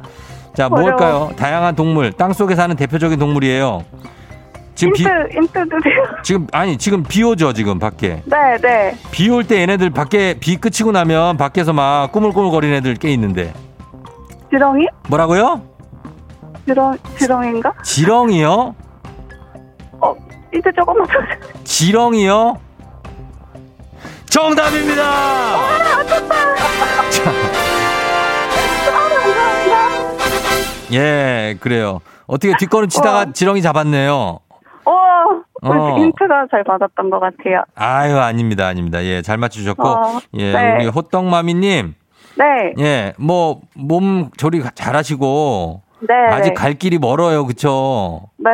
[0.54, 1.32] 자, 뭘까요?
[1.36, 3.84] 다양한 동물, 땅 속에 사는 대표적인 동물이에요.
[4.76, 6.04] 지금 비, 힌트, 힌트 주세요.
[6.24, 8.22] 지금, 아니, 지금 비 오죠, 지금 밖에.
[8.26, 8.96] 네, 네.
[9.12, 13.54] 비 올 때 얘네들 밖에, 비 끝이고 나면 밖에서 막 꾸물꾸물거리는 애들 꽤 있는데.
[14.50, 14.86] 지렁이?
[15.10, 15.62] 뭐라고요?
[16.68, 17.74] 지렁, 지렁인가?
[17.84, 18.76] 지렁이요?
[20.56, 21.64] 어, 힌트 조금만 주세요.
[21.64, 22.60] 지렁이요?
[24.30, 25.04] 정답입니다!
[30.94, 32.00] 예, 그래요.
[32.28, 33.26] 어떻게 뒷걸음 치다가 와.
[33.26, 34.40] 지렁이 잡았네요.
[34.86, 34.92] 어,
[35.64, 36.00] 어.
[36.00, 37.64] 힌트가 잘 받았던 것 같아요.
[37.76, 39.04] 아유, 아닙니다, 아닙니다.
[39.04, 39.88] 예, 잘 맞추셨고.
[39.88, 40.76] 어, 예, 네.
[40.76, 41.96] 우리 호떡마미님.
[42.38, 45.82] 네, 예, 뭐, 몸 조리 잘 하시고.
[46.08, 46.14] 네.
[46.30, 46.54] 아직 네.
[46.54, 48.22] 갈 길이 멀어요, 그쵸?
[48.38, 48.50] 네,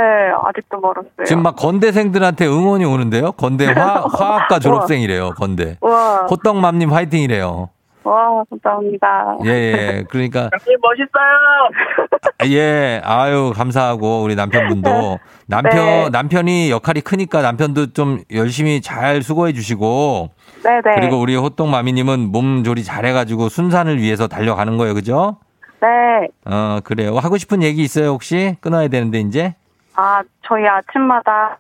[0.46, 1.26] 아직도 멀었어요.
[1.26, 3.32] 지금 막 건대생들한테 응원이 오는데요?
[3.34, 5.78] 건대 화, 화학과 졸업생이래요, 건대.
[5.82, 7.70] 와, 호떡맘님 화이팅이래요.
[8.04, 9.38] 와, 감사합니다.
[9.46, 10.04] 예, 예.
[10.10, 10.50] 그러니까,
[10.82, 12.52] 멋있어요.
[12.52, 15.20] 예, 아유, 감사하고, 우리 남편분도.
[15.46, 16.10] 남편, 네.
[16.10, 20.30] 남편이 역할이 크니까 남편도 좀 열심히 잘 수고해 주시고.
[20.64, 20.92] 네, 네.
[20.96, 25.38] 그리고 우리 호떡마미님은 몸 조리 잘해가지고 순산을 위해서 달려가는 거예요, 그죠?
[25.82, 26.28] 네.
[26.46, 27.18] 어, 그래요.
[27.18, 28.56] 하고 싶은 얘기 있어요, 혹시?
[28.62, 29.56] 끊어야 되는데, 이제?
[29.96, 31.58] 아, 저희 아침마다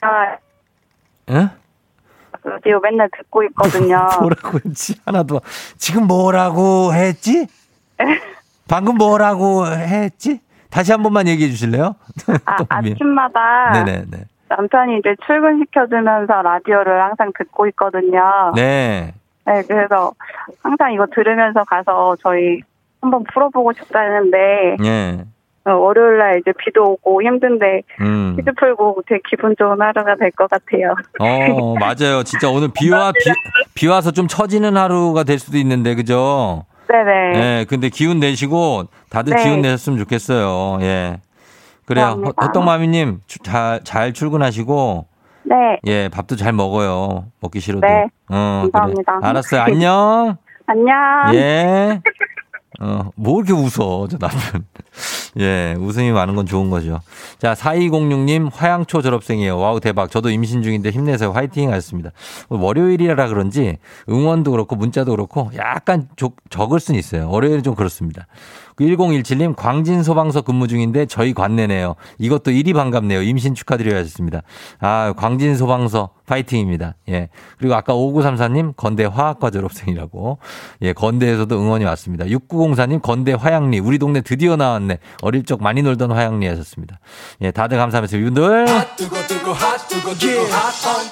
[0.00, 0.36] 아,
[1.30, 1.48] 응?
[2.44, 4.08] 라디오 맨날 듣고 있거든요.
[4.20, 5.00] 뭐라고 했지?
[5.06, 5.40] 하나도.
[5.76, 7.46] 지금 뭐라고 했지?
[8.68, 10.40] 방금 뭐라고 했지?
[10.70, 11.94] 다시 한 번만 얘기해 주실래요?
[12.46, 12.56] 아.
[12.68, 14.24] 아침마다 네네네.
[14.48, 18.52] 남편이 이제 출근시켜주면서 라디오를 항상 듣고 있거든요.
[18.56, 19.14] 네.
[19.46, 20.12] 네, 그래서
[20.62, 22.60] 항상 이거 들으면서 가서 저희
[23.02, 25.24] 한번 풀어보고 싶다는데 예.
[25.64, 28.34] 어, 월요일 날 이제 비도 오고 힘든데 음.
[28.36, 30.94] 퀴즈 풀고 되게 기분 좋은 하루가 될 것 같아요.
[31.20, 32.22] 어, 맞아요.
[32.24, 33.30] 진짜 오늘 비와, 비,
[33.74, 36.64] 비 와서 좀 처지는 하루가 될 수도 있는데, 그죠?
[36.88, 37.10] 네네.
[37.60, 39.44] 예, 근데 기운 내시고 다들 네.
[39.44, 40.78] 기운 내셨으면 좋겠어요.
[40.82, 41.20] 예.
[41.86, 42.20] 그래요.
[42.42, 45.06] 헛떡마미님, 잘, 잘 출근하시고,
[45.44, 45.78] 네.
[45.86, 47.26] 예, 밥도 잘 먹어요.
[47.40, 47.86] 먹기 싫어도.
[47.86, 48.06] 네.
[48.30, 49.18] 어, 감사합니다.
[49.20, 49.28] 그래.
[49.28, 49.60] 알았어요.
[49.60, 50.36] 안녕.
[50.66, 50.96] 안녕.
[51.34, 52.00] 예.
[52.80, 54.64] 어, 뭐 이렇게 웃어, 저 남편.
[55.38, 57.00] 예, 웃음이 많은 건 좋은 거죠.
[57.38, 59.58] 자, 4206님, 화양초 졸업생이에요.
[59.58, 60.10] wow, 대박.
[60.10, 61.32] 저도 임신 중인데 힘내세요.
[61.32, 62.10] 화이팅 하셨습니다.
[62.48, 67.30] 월요일이라 그런지 응원도 그렇고 문자도 그렇고 약간 적, 적을 수는 있어요.
[67.30, 68.26] 월요일은 좀 그렇습니다.
[68.78, 71.94] 1017님, 광진 소방서 근무 중인데 저희 관내네요.
[72.18, 73.22] 이것도 일이 반갑네요.
[73.22, 74.42] 임신 축하드려야 하셨습니다.
[74.80, 76.94] 아, 광진 소방서 파이팅입니다.
[77.10, 77.28] 예.
[77.58, 80.38] 그리고 아까 5934님, 건대 화학과 졸업생이라고.
[80.82, 82.24] 예, 건대에서도 응원이 왔습니다.
[82.24, 83.80] 6904님, 건대 화양리.
[83.80, 84.98] 우리 동네 드디어 나왔네.
[85.20, 87.00] 어릴 적 많이 놀던 화양리 하셨습니다.
[87.42, 88.66] 예, 다들 감사하면서 이분들.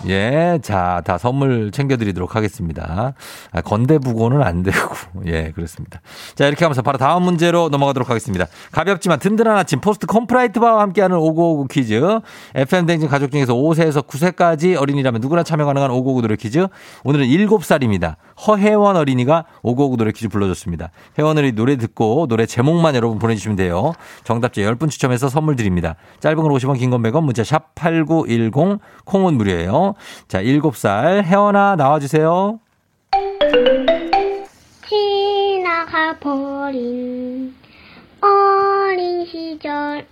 [0.08, 3.14] 예, 자, 다 선물 챙겨 드리도록 하겠습니다.
[3.52, 4.78] 아, 건대 부고는 안 되고,
[5.26, 6.00] 예, 그렇습니다.
[6.34, 8.46] 자, 이렇게 하면서 바로 다음 문제 로 넘어가도록 하겠습니다.
[8.70, 12.20] 가볍지만 든든한 아침 포스트 콘푸라이트 바와 함께하는 5959 퀴즈.
[12.54, 16.66] FM대행진 가족 중에서 5세에서 9세까지 어린이라면 누구나 참여 가능한 5959 노래 퀴즈.
[17.04, 18.14] 오늘은 7살입니다.
[18.46, 20.90] 허혜원 어린이가 5959 노래 퀴즈 불러줬습니다.
[21.18, 23.92] 혜원 어린이 노래 듣고 노래 제목만 여러분 보내주시면 돼요.
[24.22, 25.96] 정답자 10분 추첨해서 선물 드립니다.
[26.20, 29.94] 짧은 걸 50원, 긴 건 100원, 문자 샵 8910, 콩은 무료예요.
[30.28, 32.58] 자, 7살 혜원아 나와주세요.
[35.90, 37.52] 지나가 버린
[38.20, 40.04] 어린 시절에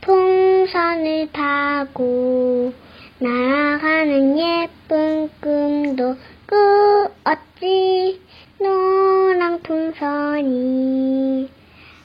[0.00, 2.72] 풍선을 타고
[3.18, 6.16] 날아가는 예쁜 꿈도
[6.48, 8.22] 꾸었지.
[8.58, 11.50] 노란 풍선이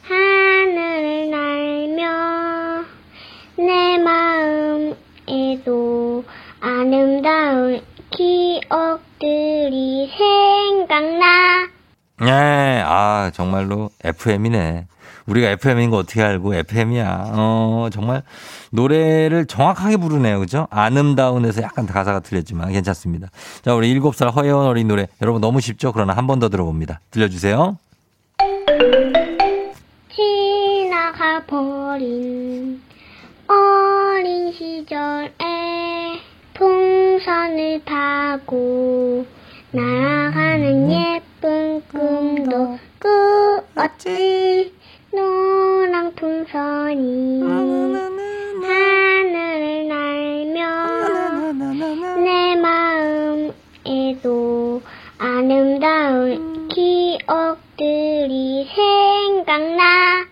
[0.01, 2.83] 하늘을 날며
[3.55, 4.97] 내 마음에도
[6.59, 7.79] 아름다운
[8.11, 11.68] 기억들이 생각나
[12.21, 14.87] 네, 아, 정말로 FM이네.
[15.25, 17.25] 우리가 FM인 거 어떻게 알고 FM이야.
[17.35, 18.23] 어, 정말
[18.71, 20.39] 노래를 정확하게 부르네요.
[20.39, 20.67] 그죠?
[20.71, 23.27] 아름다운에서 약간 가사가 틀렸지만 괜찮습니다.
[23.63, 25.07] 자, 우리 7살 허예원 어린 노래.
[25.21, 25.91] 여러분 너무 쉽죠?
[25.91, 26.99] 그러나 한 번 더 들어봅니다.
[27.11, 27.77] 들려주세요.
[30.15, 32.81] 지나가 버린
[33.47, 35.29] 어린 시절에
[36.55, 39.25] 풍선을 타고
[39.71, 44.73] 날아가는 예 쁜 꿈도 꾸었지
[45.13, 47.41] 노란 풍선이
[48.61, 50.59] 하늘을 날며
[52.17, 54.81] 내 마음에도
[55.17, 60.25] 아름다운 기억들이 생각나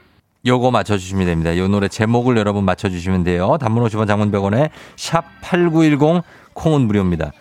[0.46, 1.58] 요거 맞춰주시면 됩니다.
[1.58, 3.58] 요 노래 제목을 여러분 맞춰주시면 돼요.
[3.60, 7.32] 단문 50원 장문 100원에 샵 8910 콩은 무료입니다.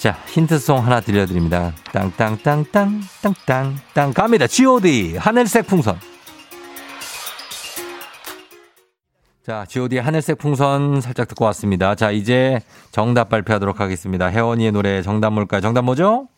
[0.00, 1.74] 자, 힌트송 하나 들려드립니다.
[1.92, 4.14] 땅땅땅땅, 땅땅 땅.
[4.14, 4.46] 갑니다.
[4.46, 6.00] GOD, 하늘색 풍선.
[9.44, 11.94] 자, GOD 하늘색 풍선 살짝 듣고 왔습니다.
[11.96, 12.60] 자, 이제
[12.92, 14.28] 정답 발표하도록 하겠습니다.
[14.28, 15.60] 혜원이의 노래 정답 뭘까요?
[15.60, 16.28] 정답 뭐죠?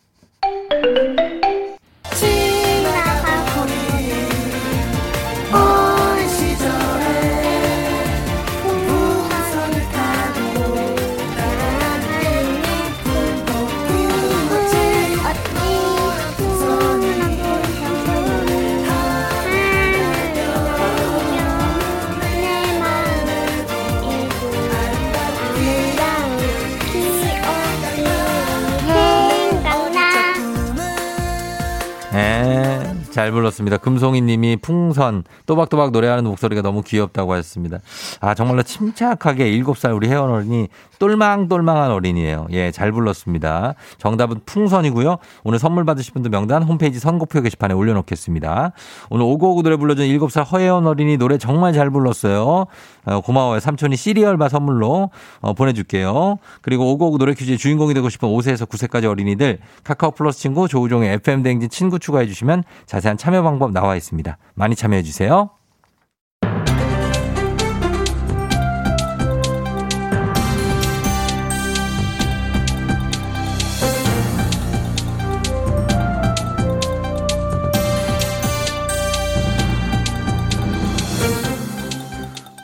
[33.13, 33.77] 잘 불렀습니다.
[33.77, 37.77] 금송이 님이 풍선, 또박또박 노래하는 목소리가 너무 귀엽다고 하셨습니다.
[38.19, 42.47] 아, 정말로 침착하게 7살 우리 혜원 어린이 똘망똘망한 어린이에요.
[42.51, 43.75] 예, 잘 불렀습니다.
[43.99, 45.17] 정답은 풍선이고요.
[45.43, 48.71] 오늘 선물 받으실 분들 명단 홈페이지 선곡표 게시판에 올려놓겠습니다.
[49.11, 52.65] 오늘 오고오고 노래 불러준 7살 허혜원 어린이 노래 정말 잘 불렀어요.
[53.05, 53.59] 어, 고마워요.
[53.59, 55.09] 삼촌이 시리얼바 선물로
[55.41, 56.37] 어, 보내줄게요.
[56.61, 61.43] 그리고 오고오고 노래 퀴즈의 주인공이 되고 싶은 5세에서 9세까지 어린이들 카카오 플러스 친구 조우종의 FM
[61.43, 64.37] 댕진 친구 추가해 주시면 자세한 참여 방법 나와 있습니다.
[64.55, 65.49] 많이 참여해 주세요.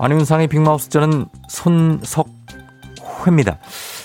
[0.02, 3.58] 안윤상의 빅마우스 저는 손석회입니다.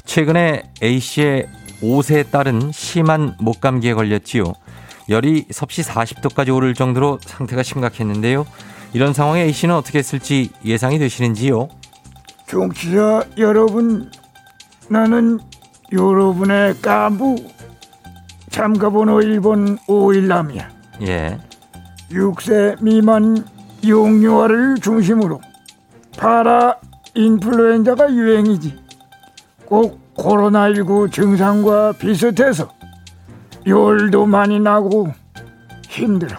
[0.05, 1.47] 최근에 A씨의
[1.81, 4.55] 5세 딸은 심한 목감기에 걸렸지요.
[5.09, 8.45] 열이 섭씨 40도까지 오를 정도로 상태가 심각했는데요.
[8.93, 11.69] 이런 상황에 A 씨는 어떻게 했을지 예상이 되시는지요?
[12.49, 14.11] 청취자 여러분,
[14.89, 15.39] 나는
[15.93, 17.37] 여러분의 깐부
[18.51, 20.71] 참가번호 1번 오일남이야.
[21.03, 21.39] 예.
[22.11, 23.47] 6세 미만
[23.87, 25.41] 용유아를 중심으로
[26.17, 26.77] 파라
[27.15, 28.77] 인플루엔자가 유행이지.
[29.67, 32.69] 꼭 코로나19 증상과 비슷해서
[33.67, 35.09] 열도 많이 나고
[35.89, 36.37] 힘들어.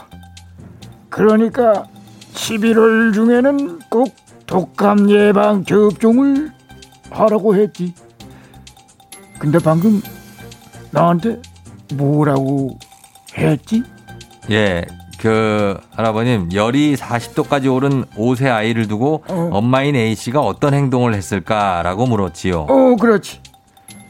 [1.10, 1.86] 그러니까
[2.34, 4.14] 11월 중에는 꼭
[4.46, 6.52] 독감 예방 접종을
[7.10, 7.94] 하라고 했지.
[9.40, 10.02] 근데 방금
[10.92, 11.42] 나한테
[11.94, 12.78] 뭐라고
[13.38, 13.84] 했지?
[14.50, 14.86] 예.
[15.26, 19.50] 그 할아버님 열이 40도까지 오른 5세 아이를 두고 어.
[19.54, 22.68] 엄마인 A 씨가 어떤 행동을 했을까라고 물었지요.
[22.70, 23.40] 어, 그렇지.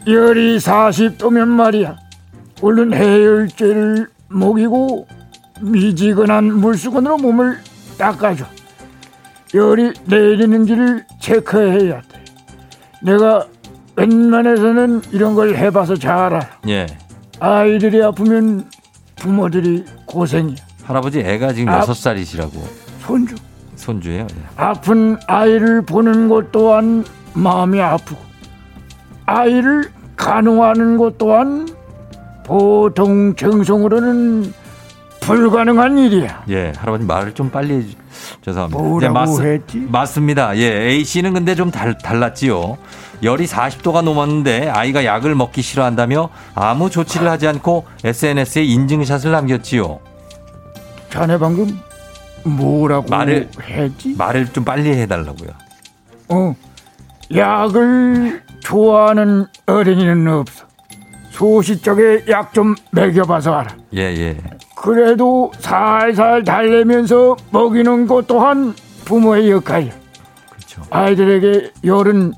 [0.06, 1.96] 열이 40도면 말이야.
[2.62, 5.08] 얼른 해열제를 먹이고
[5.62, 7.60] 미지근한 물수건으로 몸을
[7.98, 8.44] 닦아줘.
[9.54, 12.24] 열이 내리는지를 체크해야 돼.
[13.02, 13.48] 내가
[13.96, 16.42] 웬만해서는 이런 걸 해봐서 잘 알아.
[16.68, 16.88] 예.
[17.40, 18.70] 아이들이 아프면
[19.16, 20.65] 부모들이 고생이야.
[20.86, 21.80] 할아버지 애가 지금 아.
[21.80, 22.68] 여섯 살이시라고
[23.00, 23.36] 손주.
[23.76, 24.28] 손주예요.
[24.30, 24.44] 예.
[24.56, 28.20] 아픈 아이를 보는 것 또한 마음이 아프고
[29.26, 31.68] 아이를 간호하는 것 또한
[32.46, 34.54] 보통 정성으로는
[35.20, 36.44] 불가능한 일이야.
[36.50, 37.96] 예, 할아버지 말을 좀 빨리 해주...
[38.44, 38.80] 죄송합니다.
[38.80, 39.80] 뭐라고 네, 했지?
[39.80, 40.56] 맞습니다.
[40.58, 42.78] 예, A 씨는 근데 좀 달, 달랐지요.
[43.24, 50.00] 열이 40도가 넘었는데 아이가 약을 먹기 싫어한다며 아무 조치를 하지 않고 SNS에 인증샷을 남겼지요.
[51.16, 51.80] 자네 방금
[52.44, 54.14] 뭐라고 말을- 했지?
[54.18, 55.50] 말을 좀 빨리 해달라고요.
[56.28, 56.54] 어,
[57.34, 60.66] 약을 좋아하는 어린이는 없어.
[61.32, 63.76] 소시적에 약 좀 먹여봐서 알아.
[63.96, 64.38] 예, 예.
[64.76, 68.74] 그래도 살살 달래면서 먹이는 것 또한
[69.06, 69.94] 부모의 역할이야.
[70.50, 70.82] 그렇죠.
[70.90, 72.34] 아이들에게 열은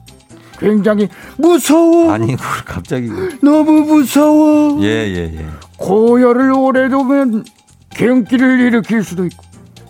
[0.60, 2.12] 굉장히 무서워.
[2.12, 3.10] 아니, 갑자기.
[3.42, 4.80] 너무 무서워.
[4.84, 5.46] 예, 예, 예.
[5.78, 7.44] 고열을 오래 두면
[7.98, 9.44] 경기를 일으킬 수도 있고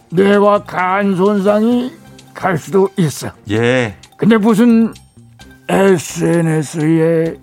[0.09, 1.91] 뇌와 간 손상이
[2.33, 3.31] 갈 수도 있어.
[3.51, 3.95] 예.
[4.15, 4.93] 근데 무슨
[5.67, 7.35] SNS에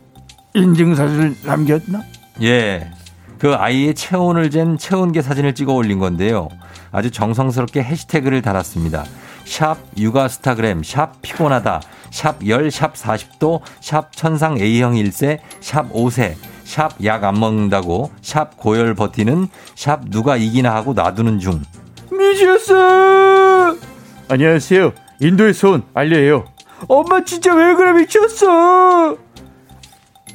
[0.54, 2.02] 인증사진을 남겼나?
[2.42, 2.90] 예.
[3.38, 6.48] 그 아이의 체온을 잰 체온계 사진을 찍어 올린 건데요.
[6.90, 9.04] 아주 정성스럽게 해시태그를 달았습니다.
[9.44, 16.90] 샵 육아스타그램, 샵 피곤하다, 샵 열, 샵 40도, 샵 천상 A형 1세, 샵 5세, 샵
[17.04, 21.62] 약 안 먹는다고, 샵 고열 버티는, 샵 누가 이기나 하고 놔두는 중.
[22.10, 23.76] 미쳤어!
[24.28, 24.92] 안녕하세요.
[25.20, 26.44] 인도에서 온 알려예요.
[26.88, 29.16] 엄마 진짜 왜 그래 미쳤어!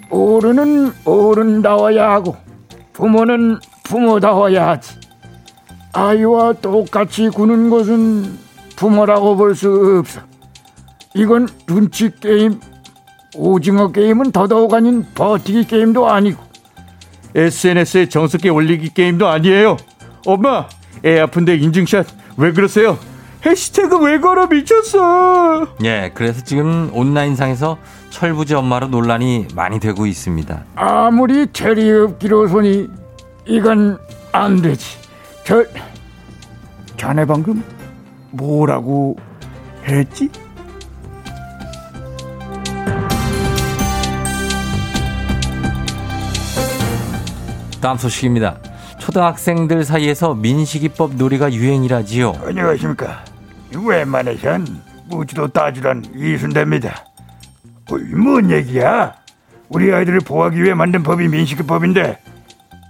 [0.10, 2.36] 어른은 어른다워야 하고
[2.94, 4.96] 부모는 부모다워야 하지.
[5.94, 8.38] 아이와 똑같이 구는 것은
[8.76, 10.22] 부모라고 볼 수 없어.
[11.16, 12.60] 이건 눈치 게임,
[13.36, 16.42] 오징어 게임은 더더욱 아닌 버티기 게임도 아니고
[17.36, 19.78] SNS에 정석에 올리기 게임도 아니에요.
[20.26, 20.68] 엄마,
[21.06, 22.98] 애 아픈데 인증샷 왜 그러세요?
[23.46, 25.68] 해시태그 왜 걸어 미쳤어.
[25.84, 27.78] 예, 그래서 지금 온라인상에서
[28.10, 30.66] 철부지 엄마로 논란이 많이 되고 있습니다.
[30.76, 32.88] 아무리 체리 없기로서니
[33.46, 33.98] 이건
[34.34, 34.98] 안 되지.
[35.46, 35.64] 저
[36.98, 37.64] 자네 방금
[38.32, 39.16] 뭐라고
[39.88, 40.30] 했지?
[47.82, 48.58] 다음 소식입니다.
[49.00, 52.34] 초등학생들 사이에서 민식이법 놀이가 유행이라지요.
[52.46, 53.24] 안녕하십니까.
[53.74, 57.06] 웬만해선 묻지도 따지던 이순대입니다.
[57.92, 59.14] 어, 뭔 얘기야?
[59.70, 62.20] 우리 아이들을 보호하기 위해 만든 법이 민식이법인데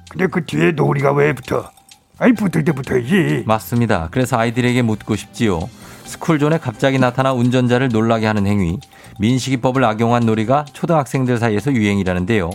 [0.09, 1.69] 근데 그 뒤에 놀이가 왜 붙어?
[2.17, 3.43] 아니 붙을 때 붙어야지.
[3.45, 4.07] 맞습니다.
[4.11, 5.69] 그래서 아이들에게 묻고 싶지요.
[6.05, 8.79] 스쿨존에 갑자기 나타나 운전자를 놀라게 하는 행위,
[9.19, 12.49] 민식이법을 악용한 놀이가 초등학생들 사이에서 유행이라는데요.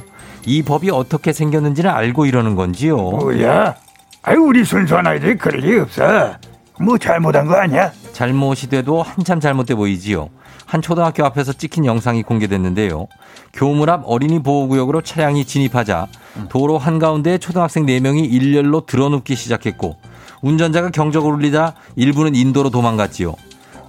[0.46, 2.96] 이 법이 어떻게 생겼는지는 알고 이러는 건지요.
[2.96, 3.74] 뭐야?
[4.22, 6.34] 아이 우리 순수한 아이들이 그럴 리 없어.
[6.80, 7.92] 뭐 잘못한 거 아니야?
[8.12, 10.28] 잘못이 돼도 한참 잘못돼 보이지요.
[10.66, 13.06] 한 초등학교 앞에서 찍힌 영상이 공개됐는데요.
[13.52, 16.08] 교물 앞 어린이 보호구역으로 차량이 진입하자
[16.48, 19.96] 도로 한가운데 초등학생 4명이 일렬로 드러눕기 시작했고
[20.42, 23.34] 운전자가 경적을 울리자 일부는 인도로 도망갔지요.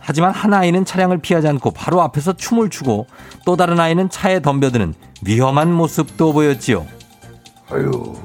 [0.07, 3.07] 하지만 한 아이는 차량을 피하지 않고 바로 앞에서 춤을 추고
[3.43, 4.93] 또 다른 아이는 차에 덤벼드는
[5.25, 6.85] 위험한 모습도 보였지요.
[7.71, 8.15] 아유,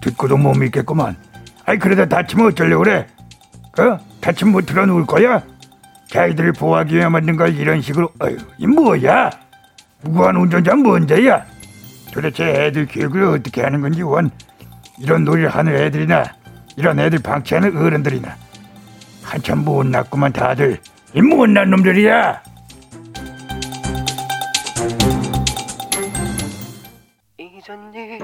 [0.00, 1.16] 듣고도 못 믿겠구만.
[1.66, 3.06] 아이 그러다 다치면 어쩌려고 그래?
[3.78, 3.96] 어?
[4.20, 5.44] 다치면 뭐 들어누울 거야?
[6.08, 9.30] 자기들을 보호하기 위해 만든 걸 이런 식으로 아유, 이 뭐야?
[10.02, 11.46] 무고한 운전자 뭔 죄야?
[12.12, 14.32] 도대체 애들 교육을 어떻게 하는 건지 원
[14.98, 16.24] 이런 놀이를 하는 애들이나
[16.76, 18.34] 이런 애들 방치하는 어른들이나
[19.32, 20.78] 한참 못났구만 다들
[21.14, 22.42] 이 못난 놈들이야
[27.38, 28.18] 잊었니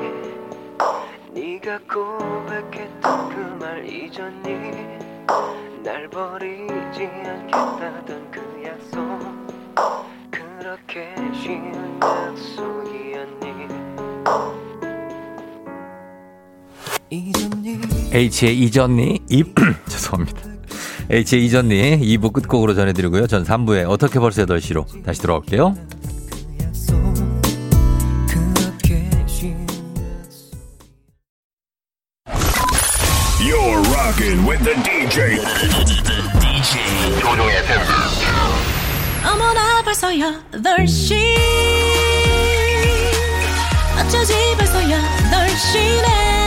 [1.32, 4.98] 네가 고백했던 그 말 잊었니
[5.82, 9.00] 날 버리지 않겠다던 그 약속
[10.30, 13.48] 그렇게 쉬운 약속이었니
[18.12, 19.54] H의 이전니 입
[19.88, 20.47] 죄송합니다.
[21.10, 23.26] H의 이전니 2부 끝곡으로 전해드리고요.
[23.26, 25.74] 전 3부에 어떻게 벌써 8시로 다시 돌아올게요.
[39.24, 41.14] 어머나 벌써 8시
[43.98, 46.37] 어쩌지 벌써 8시네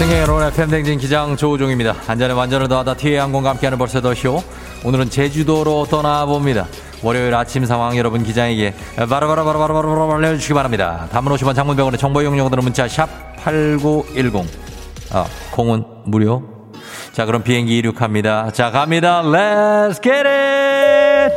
[0.00, 1.94] 승객 여러분 FM 댕진 기장 조우종입니다.
[2.06, 4.42] 안전에 완전을 더하다 티웨이 항공과 함께하는 벌써 더쇼.
[4.82, 6.68] 오늘은 제주도로 떠나봅니다.
[7.02, 11.06] 월요일 아침 상황 여러분 기장에게 바로바로바로바로바로 알려주시기 바랍니다.
[11.12, 13.10] 담은 50원 장문병원의 정보 이용료들은 문자 샵
[13.44, 14.46] 8910.
[15.12, 16.72] 아, 공은 무료.
[17.12, 18.52] 자, 그럼 비행기 이륙합니다.
[18.52, 19.20] 자, 갑니다.
[19.22, 21.34] Let's get it!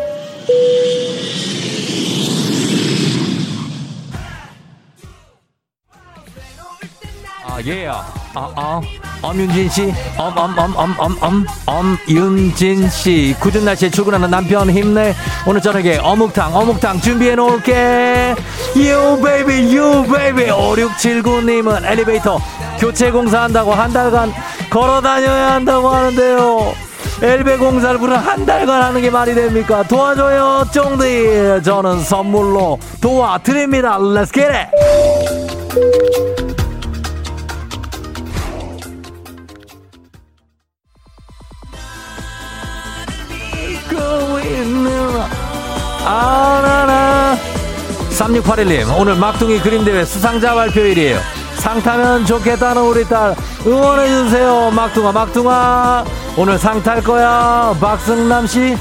[7.46, 8.23] 아, 예.
[8.36, 8.82] 아, 아.
[9.22, 13.36] 엄윤진 씨, 엄, 엄, 엄, 엄, 엄, 엄, 엄윤진 씨.
[13.40, 15.16] 굳은 날씨에 출근하는 남편 힘내.
[15.48, 18.36] 오늘 저녁에 어묵탕, 어묵탕 준비해 놓을게.
[18.76, 20.48] You baby, you baby.
[20.48, 22.40] 5679님은 엘리베이터
[22.80, 24.34] 교체 공사한다고 한 달간
[24.70, 26.74] 걸어 다녀야 한다고 하는데요.
[27.22, 29.84] 엘베 공사를 무려 한 달간 하는 게 말이 됩니까?
[29.84, 31.62] 도와줘요, 쫑디.
[31.64, 33.98] 저는 선물로 도와드립니다.
[34.00, 36.53] Let's get it!
[46.06, 47.38] 아나나.
[48.12, 51.20] 3681님 오늘 막둥이 그림대회 수상자 발표일이에요.
[51.56, 53.36] 상 타면 좋겠다는 우리 딸
[53.66, 54.72] 응원해주세요.
[54.72, 56.04] 막둥아 막둥아.
[56.36, 57.74] 오늘 상 탈 거야.
[57.80, 58.76] 박승남씨.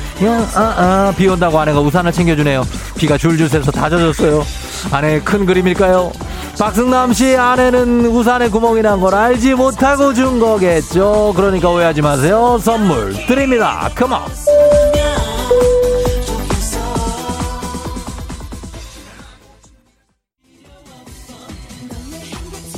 [0.54, 2.64] 아, 아, 비 온다고 아내가 우산을 챙겨주네요.
[2.96, 4.44] 비가 줄줄 새서 다 젖었어요.
[4.90, 6.12] 아내의 큰 그림일까요?
[6.58, 11.32] 박승남씨 아내는 우산에 구멍이 난 걸 알지 못하고 준 거겠죠?
[11.36, 12.58] 그러니까 오해하지 마세요.
[12.60, 13.88] 선물 드립니다.
[13.94, 14.20] 컴온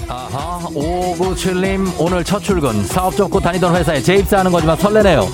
[0.09, 2.85] 아하, 597님, 오늘 첫 출근.
[2.85, 5.29] 사업 접고 다니던 회사에 재입사하는 거지만 설레네요.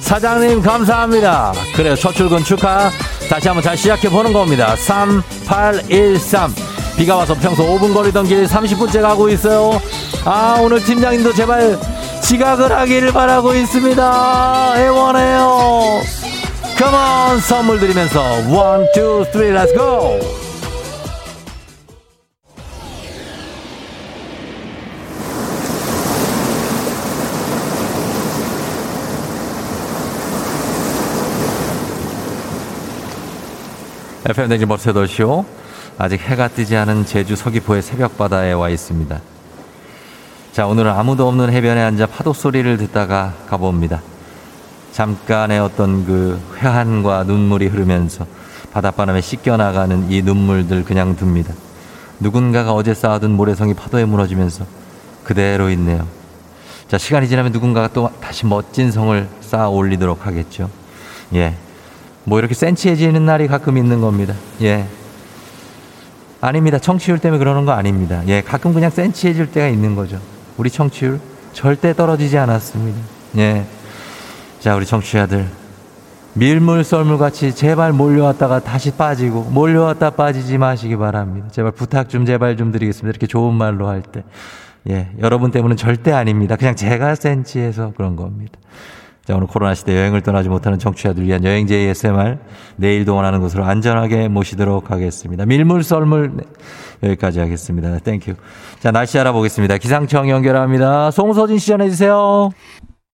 [0.00, 1.52] 사장님, 감사합니다.
[1.74, 2.90] 그래요, 첫 출근 축하.
[3.28, 4.76] 다시 한번 잘 시작해보는 겁니다.
[4.76, 6.54] 3813.
[6.96, 9.80] 비가 와서 평소 5분 거리던 길 30분째 가고 있어요.
[10.24, 11.78] 아, 오늘 팀장님도 제발
[12.22, 14.74] 지각을 하기를 바라고 있습니다.
[14.78, 16.00] 애원해요.
[16.78, 20.20] 컴온, 선물 드리면서 1, 2, 3, let's go!
[34.26, 35.46] FM 댕진 버스더쇼
[35.96, 39.18] 아직 해가 뜨지 않은 제주 서귀포의 새벽바다에 와 있습니다.
[40.52, 44.02] 자 오늘은 아무도 없는 해변에 앉아 파도 소리를 듣다가 가봅니다.
[44.96, 48.26] 잠깐의 어떤 그 회한과 눈물이 흐르면서
[48.72, 51.52] 바닷바람에 씻겨나가는 이 눈물들 그냥 둡니다.
[52.18, 54.64] 누군가가 어제 쌓아둔 모래성이 파도에 무너지면서
[55.22, 56.06] 그대로 있네요.
[56.88, 60.70] 자 시간이 지나면 누군가가 또 다시 멋진 성을 쌓아 올리도록 하겠죠.
[61.34, 61.52] 예.
[62.24, 64.32] 뭐 이렇게 센치해지는 날이 가끔 있는 겁니다.
[64.62, 64.86] 예.
[66.40, 66.78] 아닙니다.
[66.78, 68.22] 청취율 때문에 그러는 거 아닙니다.
[68.28, 68.40] 예.
[68.40, 70.18] 가끔 그냥 센치해질 때가 있는 거죠.
[70.56, 71.20] 우리 청취율
[71.52, 72.98] 절대 떨어지지 않았습니다.
[73.36, 73.66] 예.
[74.66, 75.46] 자, 우리 청취자들.
[76.34, 81.46] 밀물 썰물 같이 제발 몰려왔다가 다시 빠지고 몰려왔다 빠지지 마시기 바랍니다.
[81.52, 83.10] 제발 부탁 좀 제발 좀 드리겠습니다.
[83.10, 84.24] 이렇게 좋은 말로 할 때.
[84.90, 85.10] 예.
[85.20, 86.56] 여러분 때문은 절대 아닙니다.
[86.56, 88.58] 그냥 제가 센치해서 그런 겁니다.
[89.24, 92.38] 자, 오늘 코로나 시대 여행을 떠나지 못하는 청취자들 위한 여행제 ASMR
[92.74, 95.46] 내일도 원하는 곳으로 안전하게 모시도록 하겠습니다.
[95.46, 98.00] 밀물 썰물 네, 여기까지 하겠습니다.
[98.00, 98.34] Thank you.
[98.80, 99.78] 자, 날씨 알아보겠습니다.
[99.78, 101.12] 기상청 연결합니다.
[101.12, 102.50] 송서진 씨 전해주세요.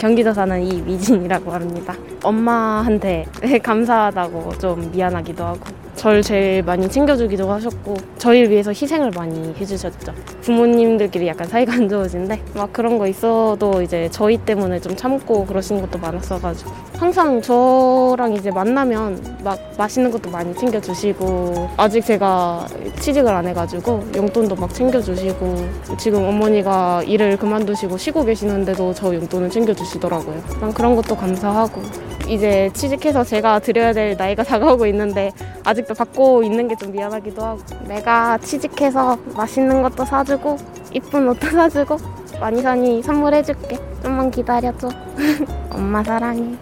[0.00, 1.94] 경기도 사는 이미진이라고 합니다.
[2.22, 3.26] 엄마한테
[3.62, 5.60] 감사하다고 좀 미안하기도 하고
[6.00, 10.14] 절 제일 많이 챙겨주기도 하셨고 저희를 위해서 희생을 많이 해주셨죠.
[10.40, 15.78] 부모님들끼리 약간 사이가 안 좋으신데 막 그런 거 있어도 이제 저희 때문에 좀 참고 그러신
[15.82, 22.66] 것도 많았어가지고 항상 저랑 이제 만나면 막 맛있는 것도 많이 챙겨주시고 아직 제가
[22.98, 30.42] 취직을 안 해가지고 용돈도 막 챙겨주시고 지금 어머니가 일을 그만두시고 쉬고 계시는데도 저 용돈을 챙겨주시더라고요.
[30.62, 31.82] 난 그런 것도 감사하고
[32.30, 35.32] 이제 취직해서 제가 드려야 될 나이가 다가오고 있는데
[35.64, 40.56] 아직도 받고 있는 게 좀 미안하기도 하고 내가 취직해서 맛있는 것도 사주고
[40.94, 41.96] 이쁜 옷도 사주고
[42.40, 43.76] 많이 많이 선물해줄게.
[44.02, 44.88] 좀만 기다려줘.
[45.70, 46.56] 엄마 사랑해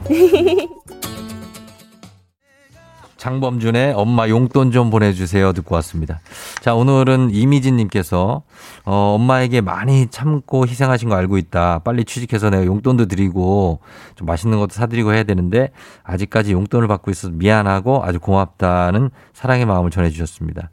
[3.18, 6.20] 장범준의 엄마 용돈 좀 보내주세요 듣고 왔습니다.
[6.62, 8.42] 자 오늘은 이미진님께서
[8.84, 11.80] 어, 엄마에게 많이 참고 희생하신 거 알고 있다.
[11.80, 13.80] 빨리 취직해서 내가 용돈도 드리고
[14.14, 15.70] 좀 맛있는 것도 사드리고 해야 되는데
[16.04, 20.70] 아직까지 용돈을 받고 있어서 미안하고 아주 고맙다는 사랑의 마음을 전해주셨습니다.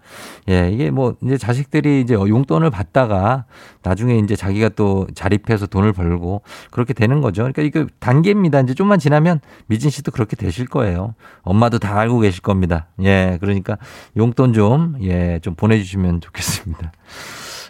[0.50, 3.46] 예 이게 뭐 이제 자식들이 이제 용돈을 받다가
[3.84, 6.42] 나중에 이제 자기가 또 자립해서 돈을 벌고
[6.72, 7.44] 그렇게 되는 거죠.
[7.44, 8.62] 그러니까 이거 단계입니다.
[8.62, 11.14] 이제 좀만 지나면 미진 씨도 그렇게 되실 거예요.
[11.44, 12.88] 엄마도 다 알고 계실 겁니다.
[13.04, 13.78] 예, 그러니까
[14.18, 16.92] 용돈 좀, 예, 좀 보내주시면 좋겠습니다.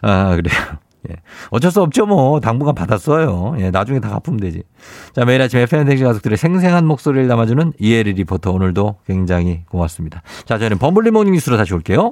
[0.02, 0.85] 아, 그래요.
[1.10, 1.16] 예.
[1.50, 2.40] 어쩔 수 없죠, 뭐.
[2.40, 3.56] 당분간 받았어요.
[3.60, 4.64] 예, 나중에 다 갚으면 되지.
[5.14, 10.22] 자, 매일 아침 FM 대행진 가족들의 생생한 목소리를 담아주는 이혜리 리포터 오늘도 굉장히 고맙습니다.
[10.46, 12.12] 자, 저희는 범블리 모닝 뉴스로 다시 올게요.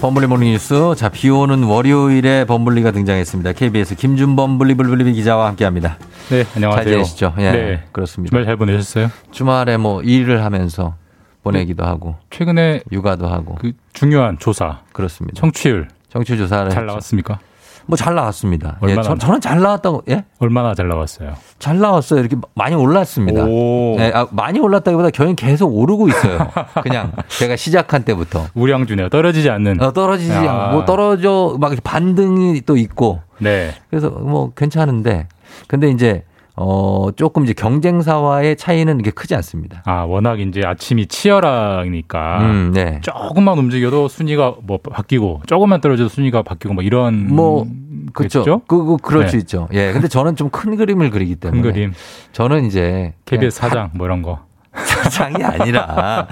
[0.00, 0.94] 범블리 모닝 뉴스.
[0.96, 3.52] 자, 비 오는 월요일에 범블리가 등장했습니다.
[3.52, 5.98] KBS 김준범 블리블블리 기자와 함께 합니다.
[6.30, 6.84] 네, 안녕하세요.
[6.84, 7.34] 잘 지내시죠?
[7.38, 7.52] 예.
[7.52, 7.84] 네.
[7.92, 8.30] 그렇습니다.
[8.30, 9.10] 주말 잘 보내셨어요?
[9.30, 10.94] 주말에 뭐 일을 하면서
[11.42, 15.38] 보내기도 하고 최근에 육아도 하고 그 중요한 조사 그렇습니다.
[15.38, 16.86] 청취율 청취 조사를 잘 했죠.
[16.86, 17.38] 나왔습니까?
[17.86, 18.76] 뭐 잘 나왔습니다.
[18.80, 20.24] 얼마나 예, 저, 저는 잘 나왔다고 예?
[20.38, 21.34] 얼마나 잘 나왔어요?
[21.58, 22.20] 잘 나왔어요.
[22.20, 23.44] 이렇게 많이 올랐습니다.
[23.44, 23.96] 오.
[23.98, 26.38] 예, 아, 많이 올랐다기보다 저희는 계속 오르고 있어요.
[26.82, 28.46] 그냥 제가 시작한 때부터.
[28.54, 29.08] 우량주네요.
[29.08, 29.80] 떨어지지 않는.
[29.82, 30.64] 어, 떨어지지 아.
[30.64, 33.72] 않고 뭐 떨어져 막 반등이 또 있고 네.
[33.90, 35.26] 그래서 뭐 괜찮은데
[35.66, 36.24] 근데 이제
[36.60, 39.82] 어 조금 이제 경쟁사와의 차이는 이게 크지 않습니다.
[39.86, 43.00] 아, 워낙 이제 아침이 치열하니까 음, 네.
[43.02, 47.66] 조금만 움직여도 순위가 뭐 바뀌고 조금만 떨어져도 순위가 바뀌고 뭐 이런 뭐
[48.12, 48.60] 그렇죠.
[48.66, 49.38] 그, 그 그럴 수 네.
[49.38, 49.68] 있죠.
[49.72, 49.92] 예.
[49.92, 51.92] 근데 저는 좀 큰 그림을 그리기 때문에 큰 그림.
[52.32, 54.40] 저는 이제 KBS 사장 뭐 이런 거.
[54.74, 56.26] 사장이 아니라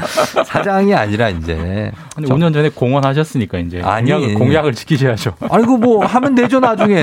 [0.47, 4.11] 사장이 아니라 이제 아니, 저- 5년 전에 공헌하셨으니까 이제 아니.
[4.13, 5.35] 공약을, 공약을 지키셔야죠.
[5.51, 6.97] 아이고 뭐 하면 되죠 나중에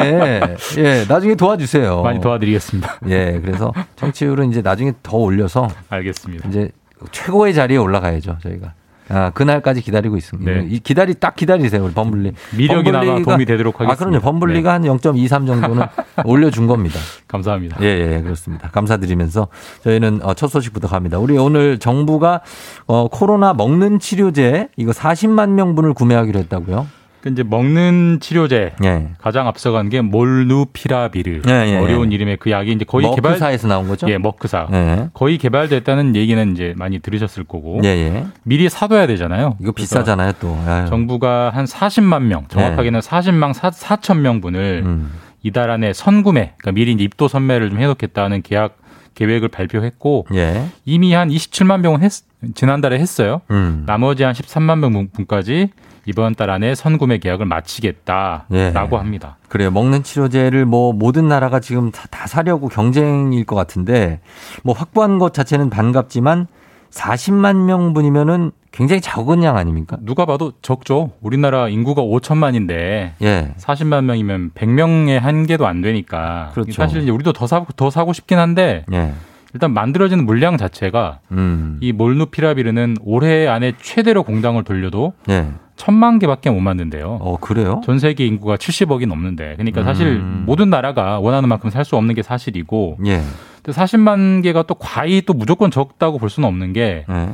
[0.77, 2.99] 예 나중에 도와주세요 많이 도와드리겠습니다.
[3.09, 6.47] 예 그래서 청취율은 이제 나중에 더 올려서 알겠습니다.
[6.47, 6.69] 이제
[7.11, 8.73] 최고의 자리에 올라가야죠 저희가
[9.09, 10.67] 아 그날까지 기다리고 있습니다 네.
[10.69, 13.93] 이 기다리 딱 기다리세요 우리 범블리 미력이나마 범블리가- 도움이 되도록 하겠습니다.
[13.93, 15.83] 아 그럼요 범블리가 한0.23 정도는
[16.25, 17.77] 올려준 겁니다 감사합니다.
[17.81, 17.85] 예,
[18.15, 18.69] 예, 그렇습니다.
[18.69, 19.47] 감사드리면서
[19.83, 21.19] 저희는 어, 첫 소식부터 갑니다.
[21.19, 22.41] 우리 오늘 정부가
[22.87, 26.87] 어, 코로나 먹는 치료제 이거 40만 명분을 구매하기로 했다고요?
[27.25, 29.07] 그 이제 먹는 치료제 예.
[29.17, 32.15] 가장 앞서간 게 몰누피라비르 예, 예, 어려운 예.
[32.15, 34.07] 이름의 그 약이 이제 거의 개발 머크사에서 나온 거죠?
[34.09, 35.09] 예 머크사 예.
[35.13, 38.25] 거의 개발됐다는 얘기는 이제 많이 들으셨을 거고 예, 예.
[38.43, 39.57] 미리 사둬야 되잖아요.
[39.59, 40.55] 이거 그래서 비싸잖아요, 또.
[40.67, 40.85] 아유.
[40.87, 45.11] 정부가 한 40만 명 정확하게는 40만 4, 천 명 분을 음.
[45.41, 48.77] 이달 안에 선구매 그러니까 미리 입도 선매를 좀 해놓겠다는 계약
[49.15, 50.67] 계획을 발표했고 예.
[50.85, 52.11] 이미 한 27만 명은 했,
[52.53, 53.41] 지난달에 했어요.
[53.49, 53.83] 음.
[53.87, 55.69] 나머지 한 13만 명 분까지
[56.05, 58.97] 이번 달 안에 선구매 계약을 마치겠다라고 예.
[58.97, 59.37] 합니다.
[59.49, 59.71] 그래요.
[59.71, 64.19] 먹는 치료제를 뭐 모든 나라가 지금 다, 다 사려고 경쟁일 것 같은데
[64.63, 66.47] 뭐 확보한 것 자체는 반갑지만
[66.91, 69.97] 40만 명분이면은 굉장히 적은 양 아닙니까?
[70.01, 71.11] 누가 봐도 적죠.
[71.21, 73.53] 우리나라 인구가 5천만인데 예.
[73.57, 76.73] 40만 명이면 100명의 한계도 안 되니까 그렇죠.
[76.73, 79.13] 사실 우리도 더 사고 더 사고 싶긴 한데 예.
[79.55, 81.77] 일단 만들어지는 물량 자체가 음.
[81.79, 85.47] 이 몰누피라비르는 올해 안에 최대로 공장을 돌려도 예.
[85.77, 87.19] 천만 개밖에 못 만든대요.
[87.21, 87.81] 어, 그래요?
[87.85, 90.43] 전 세계 인구가 70억이 넘는데 그러니까 사실 음.
[90.45, 93.21] 모든 나라가 원하는 만큼 살 수 없는 게 사실이고 예.
[93.63, 97.29] 근데 40만 개가 또 과히 또 무조건 적다고 볼 수는 없는 게 예.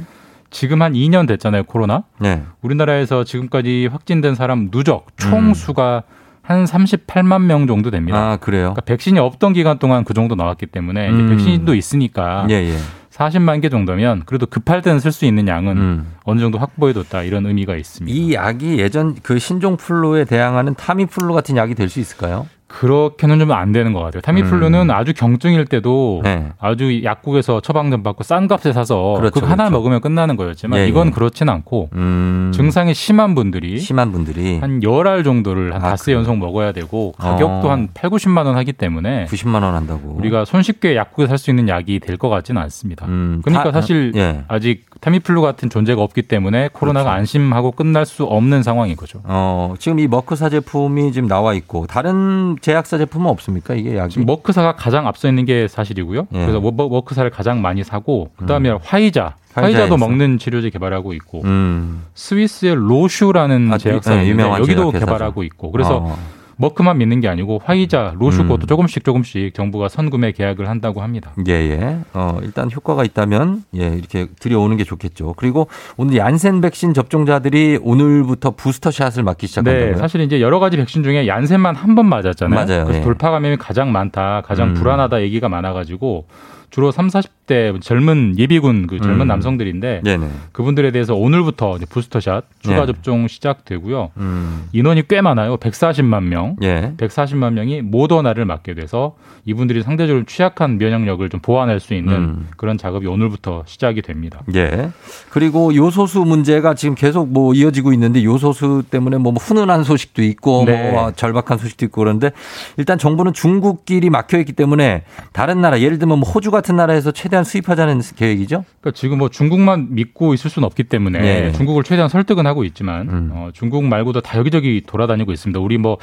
[0.52, 2.04] 지금 한 2년 됐잖아요 코로나.
[2.24, 2.44] 예.
[2.62, 5.54] 우리나라에서 지금까지 확진된 사람 누적 총 음.
[5.56, 6.04] 수가
[6.52, 8.18] 한 38만 명 정도 됩니다.
[8.18, 8.74] 아, 그래요?
[8.74, 11.30] 그러니까 백신이 없던 기간 동안 그 정도 나왔기 때문에 음.
[11.30, 12.76] 백신도 있으니까 예, 예.
[13.12, 17.76] 40만 개 정도면 그래도 급할 때는 쓸 수 있는 양은 어느 정도 확보해뒀다 이런 의미가
[17.76, 18.14] 있습니다.
[18.14, 18.16] 음.
[18.16, 22.48] 이 약이 예전 그 신종플루에 대항하는 타미플루 같은 약이 될 수 있을까요?
[22.72, 24.22] 그렇게는 좀 안 되는 것 같아요.
[24.22, 24.92] 타미플루는 음.
[24.92, 26.48] 아주 경증일 때도 네.
[26.60, 29.72] 아주 약국에서 처방전 받고 싼 값에 사서 그렇죠, 그거 하나 그렇죠.
[29.78, 31.12] 먹으면 끝나는 거였지만 예, 이건 예.
[31.12, 32.52] 그렇진 않고 음.
[32.54, 36.20] 증상이 심한 분들이 심한 분들이 한 열 알 정도를 한 아, 닷새 그래요?
[36.20, 37.72] 연속 먹어야 되고 가격도 어.
[37.72, 40.16] 한 8, 90만 원 하기 때문에 90만 원 한다고.
[40.18, 43.06] 우리가 손쉽게 약국에 살 수 있는 약이 될 것 같지는 않습니다.
[43.08, 44.44] 음, 그러니까 다- 사실 예.
[44.48, 47.20] 아직 타미플루 같은 존재가 없기 때문에 코로나가 그렇죠.
[47.20, 49.20] 안심하고 끝날 수 없는 상황인 거죠.
[49.24, 53.74] 어, 지금 이 머크사 제품이 지금 나와 있고 다른 제약사 제품은 없습니까?
[53.74, 54.12] 이게 약이?
[54.14, 56.28] 지금 머크사가 가장 앞서 있는 게 사실이고요.
[56.34, 56.40] 예.
[56.40, 59.78] 그래서 머- 머크사를 가장 많이 사고 그다음에 화이자, 화이자에서.
[59.80, 62.04] 화이자도 먹는 치료제 개발하고 있고 음.
[62.14, 65.06] 스위스의 로슈라는 아, 제약사 네, 유명한 여기도 제약 회사죠.
[65.08, 66.18] 개발하고 있고 그래서 어.
[66.62, 68.60] 머크만 믿는 게 아니고 화이자, 로슈 음.
[68.68, 71.32] 조금씩 조금씩 정부가 선구매 계약을 한다고 합니다.
[71.48, 71.98] 예, 예.
[72.14, 75.34] 어, 일단 효과가 있다면, 예, 이렇게 들여오는 게 좋겠죠.
[75.38, 79.92] 그리고 오늘 얀센 백신 접종자들이 오늘부터 부스터샷을 맞기 시작한다고요?
[79.94, 82.66] 네, 사실 이제 여러 가지 백신 중에 얀센만 한 번 맞았잖아요.
[82.66, 82.86] 맞아요.
[82.86, 83.04] 그래서 예.
[83.04, 84.74] 돌파 감염이 가장 많다, 가장 음.
[84.76, 86.26] 불안하다 얘기가 많아 가지고
[86.72, 89.28] 주로 3, 40대 젊은 예비군 그 젊은 음.
[89.28, 90.28] 남성들인데 네네.
[90.54, 92.86] 그분들에 대해서 오늘부터 부스터샷 추가 네.
[92.86, 94.12] 접종 시작되고요.
[94.16, 94.64] 음.
[94.72, 95.58] 인원이 꽤 많아요.
[95.58, 96.56] 140만 명.
[96.64, 96.94] 예.
[96.96, 102.48] 140만 명이 모더나를 맞게 돼서 이분들이 상대적으로 취약한 면역력을 좀 보완할 수 있는 음.
[102.56, 104.42] 그런 작업이 오늘부터 시작이 됩니다.
[104.56, 104.92] 예.
[105.30, 110.92] 그리고 요소수 문제가 지금 계속 뭐 이어지고 있는데 요소수 때문에 뭐 훈훈한 소식도 있고 네.
[110.92, 112.32] 뭐 절박한 소식도 있고 그런데
[112.78, 115.04] 일단 정부는 중국끼리 막혀 있기 때문에
[115.34, 118.64] 다른 나라 예를 들면 뭐 호주 같은 나라에서 최대한 수입하자는 계획이죠?
[118.80, 121.52] 그러니까 지금 뭐 중국만 믿고 있을 수는 없기 때문에 예.
[121.52, 123.30] 중국을 최대한 설득은 하고 있지만 음.
[123.34, 125.60] 어, 중국 말고도 다 여기저기 돌아다니고 있습니다.
[125.60, 125.98] 우리 뭐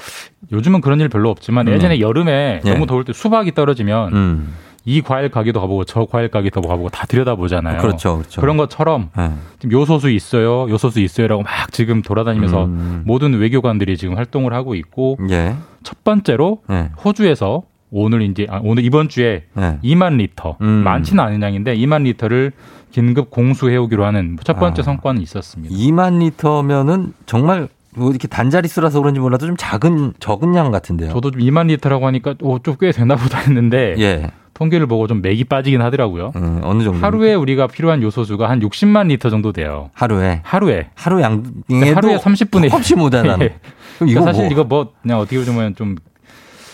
[0.53, 1.73] 요즘은 그런 일 별로 없지만 음.
[1.73, 2.71] 예전에 여름에 예.
[2.71, 4.55] 너무 더울 때 수박이 떨어지면 음.
[4.85, 7.79] 이 과일 가게도 가보고 저 과일 가게도 가보고 다 들여다보잖아요.
[7.79, 8.19] 그렇죠.
[8.19, 8.41] 그렇죠.
[8.41, 9.31] 그런 것처럼 예.
[9.59, 13.03] 지금 요소수 있어요, 요소수 있어요라고 막 지금 돌아다니면서 음.
[13.05, 15.55] 모든 외교관들이 지금 활동을 하고 있고 예.
[15.83, 16.91] 첫 번째로 예.
[17.05, 19.79] 호주에서 오늘 이제 아, 오늘 이번 주에 예.
[19.83, 20.67] 2만 리터 음.
[20.85, 22.53] 많지는 않은 양인데 2만 리터를
[22.91, 24.85] 긴급 공수해 오기로 하는 첫 번째 아.
[24.85, 25.75] 성과는 있었습니다.
[25.75, 31.13] 2만 리터면은 정말 뭐 이렇게 단자리 수라서 그런지 몰라도 좀 작은 적은 양 같은데요.
[31.13, 34.31] 저도 좀 2만 리터라고 하니까 오, 좀꽤 되나 보다 했는데 예.
[34.55, 36.33] 통계를 보고 좀 맥이 빠지긴 하더라고요.
[36.35, 36.99] 음, 어느 정도?
[36.99, 39.91] 하루에 우리가 필요한 요소수가 한 60만 리터 정도 돼요.
[39.93, 43.41] 하루에 하루에 하루 양에도 하루에 30분에 없이 못하는.
[43.41, 43.55] 예.
[43.97, 45.97] 그럼 이거 사실 뭐 이거 뭐 그냥 어떻게 보면 좀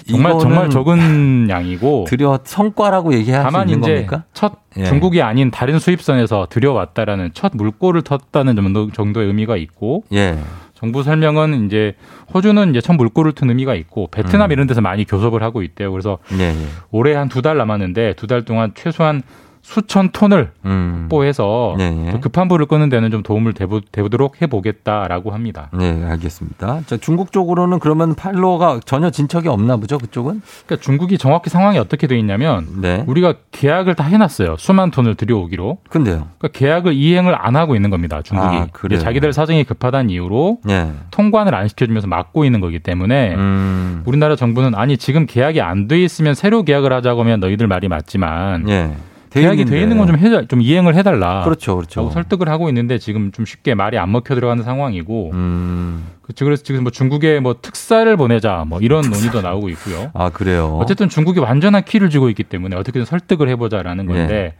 [0.08, 4.24] 정말 정말 적은 양이고 들여 성과라고 얘기할 수 다만 있는 이제 겁니까?
[4.32, 4.84] 첫 예.
[4.84, 10.38] 중국이 아닌 다른 수입선에서 들여왔다라는 첫 물꼬를 텄다는 정도, 정도의 의미가 있고 예.
[10.74, 11.94] 정부 설명은 이제
[12.34, 14.52] 호주는 이제 첫 물꼬를 튼 의미가 있고 베트남 음.
[14.52, 15.90] 이런 데서 많이 교섭을 하고 있대요.
[15.92, 16.66] 그래서 예, 예.
[16.90, 19.22] 올해 한 두 달 남았는데 두 달 동안 최소한
[19.64, 20.98] 수천 톤을 음.
[21.02, 22.10] 확보해서 예, 예.
[22.10, 25.70] 좀 급한 불을 끄는 데는 좀 도움을 대보, 되도록 해보겠다라고 합니다.
[25.72, 26.82] 네, 알겠습니다.
[26.84, 30.42] 자, 중국 쪽으로는 그러면 팔로가 전혀 진척이 없나 보죠, 그쪽은?
[30.66, 33.04] 그러니까 중국이 정확히 상황이 어떻게 돼 있냐면 네.
[33.06, 34.56] 우리가 계약을 다 해놨어요.
[34.58, 35.78] 수만 톤을 들여오기로.
[35.88, 36.28] 근데요.
[36.38, 38.20] 그러니까 계약을 이행을 안 하고 있는 겁니다.
[38.20, 38.56] 중국이.
[38.56, 39.00] 아, 그래요?
[39.00, 40.92] 자기들 사정이 급하다는 이유로 예.
[41.10, 44.02] 통관을 안 시켜주면서 막고 있는 거기 때문에 음.
[44.04, 48.68] 우리나라 정부는 아니 지금 계약이 안 돼 있으면 새로 계약을 하자고 하면 너희들 말이 맞지만
[48.68, 48.72] 예.
[48.72, 48.96] 돼
[49.40, 51.42] 계약이 돼 있는 건 좀 해달 좀 이행을 해달라.
[51.44, 52.10] 그렇죠, 그렇죠.
[52.10, 56.06] 설득을 하고 있는데 지금 좀 쉽게 말이 안 먹혀 들어가는 상황이고 음.
[56.22, 56.44] 그렇죠.
[56.44, 60.10] 그래서 지금 뭐 중국에 뭐 특사를 보내자 뭐 이런 논의도 나오고 있고요.
[60.14, 60.78] 아, 그래요.
[60.80, 64.54] 어쨌든 중국이 완전한 키를 쥐고 있기 때문에 어떻게든 설득을 해보자라는 건데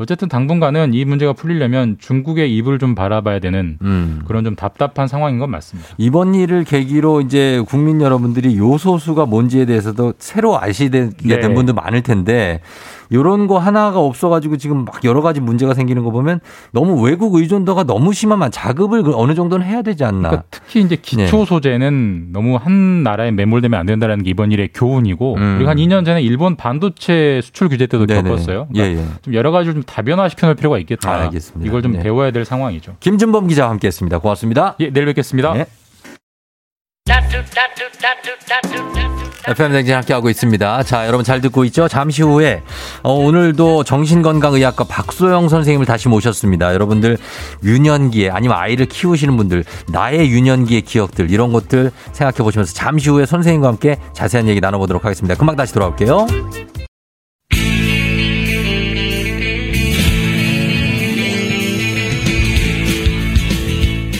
[0.00, 4.22] 어쨌든 당분간은 이 문제가 풀리려면 중국의 입을 좀 바라봐야 되는 음.
[4.26, 5.90] 그런 좀 답답한 상황인 건 맞습니다.
[5.98, 11.40] 이번 일을 계기로 이제 국민 여러분들이 요소수가 뭔지에 대해서도 새로 아시게 네.
[11.40, 12.62] 된 분도 많을 텐데
[13.12, 16.40] 요런 거 하나가 없어가지고 지금 막 여러 가지 문제가 생기는 거 보면
[16.72, 20.28] 너무 외국 의존도가 너무 심하면 자급을 그 어느 정도는 해야 되지 않나.
[20.28, 25.34] 그러니까 특히 이제 기초 소재는 너무 한 나라에 매몰되면 안 된다는 게 이번 일의 교훈이고
[25.34, 25.54] 음.
[25.56, 28.22] 그리고 한 2년 전에 일본 반도체 수출 규제 때도 네네.
[28.22, 28.68] 겪었어요.
[28.74, 29.06] 예, 그러니까 예.
[29.22, 31.10] 좀 여러 가지를 좀 다변화시켜 놓을 필요가 있겠다.
[31.10, 31.68] 아, 알겠습니다.
[31.68, 32.02] 이걸 좀 네.
[32.02, 32.96] 배워야 될 상황이죠.
[33.00, 34.18] 김준범 기자와 함께했습니다.
[34.18, 34.76] 고맙습니다.
[34.80, 35.52] 예, 내일 뵙겠습니다.
[35.54, 35.66] 네.
[39.48, 40.82] FM 댕진 함께하고 있습니다.
[40.84, 41.88] 자, 여러분 잘 듣고 있죠?
[41.88, 42.62] 잠시 후에
[43.02, 46.72] 어, 오늘도 정신건강의학과 박소영 선생님을 다시 모셨습니다.
[46.72, 47.16] 여러분들
[47.64, 53.66] 유년기에 아니면 아이를 키우시는 분들 나의 유년기의 기억들 이런 것들 생각해 보시면서 잠시 후에 선생님과
[53.66, 55.34] 함께 자세한 얘기 나눠보도록 하겠습니다.
[55.34, 56.69] 금방 다시 돌아올게요.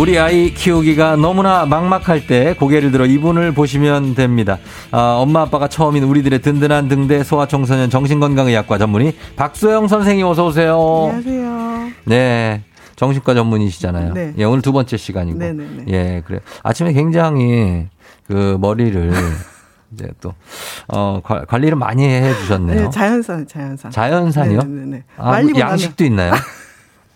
[0.00, 4.56] 우리 아이 키우기가 너무나 막막할 때 고개를 들어 이분을 보시면 됩니다.
[4.90, 11.10] 아, 엄마 아빠가 처음인 우리들의 든든한 등대 소아청소년 정신건강의학과 전문의 박소영 선생님 어서 오세요.
[11.12, 11.90] 안녕하세요.
[12.06, 12.62] 네.
[12.96, 14.14] 정신과 전문이시잖아요.
[14.14, 14.32] 네.
[14.38, 15.38] 예, 오늘 두 번째 시간이고.
[15.38, 15.84] 네네네.
[15.88, 16.40] 예, 그래.
[16.62, 17.86] 아침에 굉장히
[18.26, 19.12] 그 머리를
[19.92, 20.32] 이제 또,
[20.88, 22.84] 어, 관- 관리를 많이 해 주셨네요.
[22.84, 23.90] 네, 자연산, 자연산.
[23.90, 24.62] 자연산이요?
[24.62, 25.04] 네네네.
[25.18, 26.32] 아, 말리고 양식도 있나요?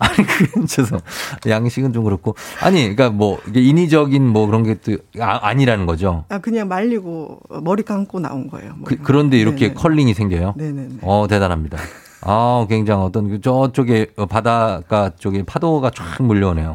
[0.04, 0.98] 아니, 그건 죄송.
[1.46, 2.34] 양식은 좀 그렇고.
[2.60, 6.24] 아니, 그러니까 뭐, 이게 인위적인 뭐 그런 게 또 아, 아니라는 거죠.
[6.28, 8.74] 아, 그냥 말리고 머리 감고 나온 거예요.
[8.84, 9.74] 그, 그런데 이렇게 네네.
[9.74, 10.54] 컬링이 생겨요?
[10.56, 10.88] 네네네.
[11.02, 11.78] 어, 대단합니다.
[12.22, 16.74] 아, 굉장히 어떤 그 저쪽에 어, 바닷가 쪽에 파도가 쫙 몰려오네요.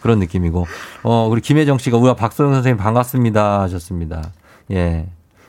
[0.00, 0.66] 그런 느낌이고.
[1.02, 4.30] 어, 그리고 김혜정 씨가 우와 박소영 선생님 반갑습니다 하셨습니다.
[4.72, 5.06] 예.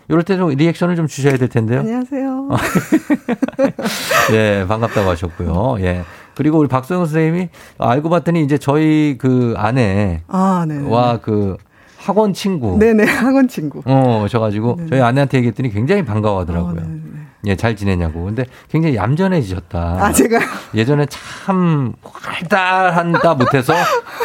[0.09, 1.81] 이럴 때 좀 리액션을 좀 주셔야 될 텐데요.
[1.81, 2.49] 안녕하세요.
[4.33, 5.77] 예, 반갑다고 하셨고요.
[5.81, 6.03] 예.
[6.37, 11.19] 그리고 우리 박소영 선생님이 알고 봤더니 이제 저희 그 아내와 아, 네.
[11.23, 11.57] 그
[11.97, 12.77] 학원 친구.
[12.77, 13.81] 네네, 학원 친구.
[13.85, 16.79] 어, 오셔가지고 저희 아내한테 얘기했더니 굉장히 반가워 하더라고요.
[16.79, 16.99] 어,
[17.45, 18.25] 예, 잘 지내냐고.
[18.25, 19.79] 근데 굉장히 얌전해지셨다.
[19.79, 20.41] 아, 제가요?
[20.73, 23.73] 예전에 참 활달한다 못해서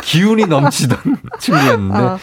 [0.02, 0.98] 기운이 넘치던
[1.38, 1.94] 친구였는데.
[1.96, 2.18] 아,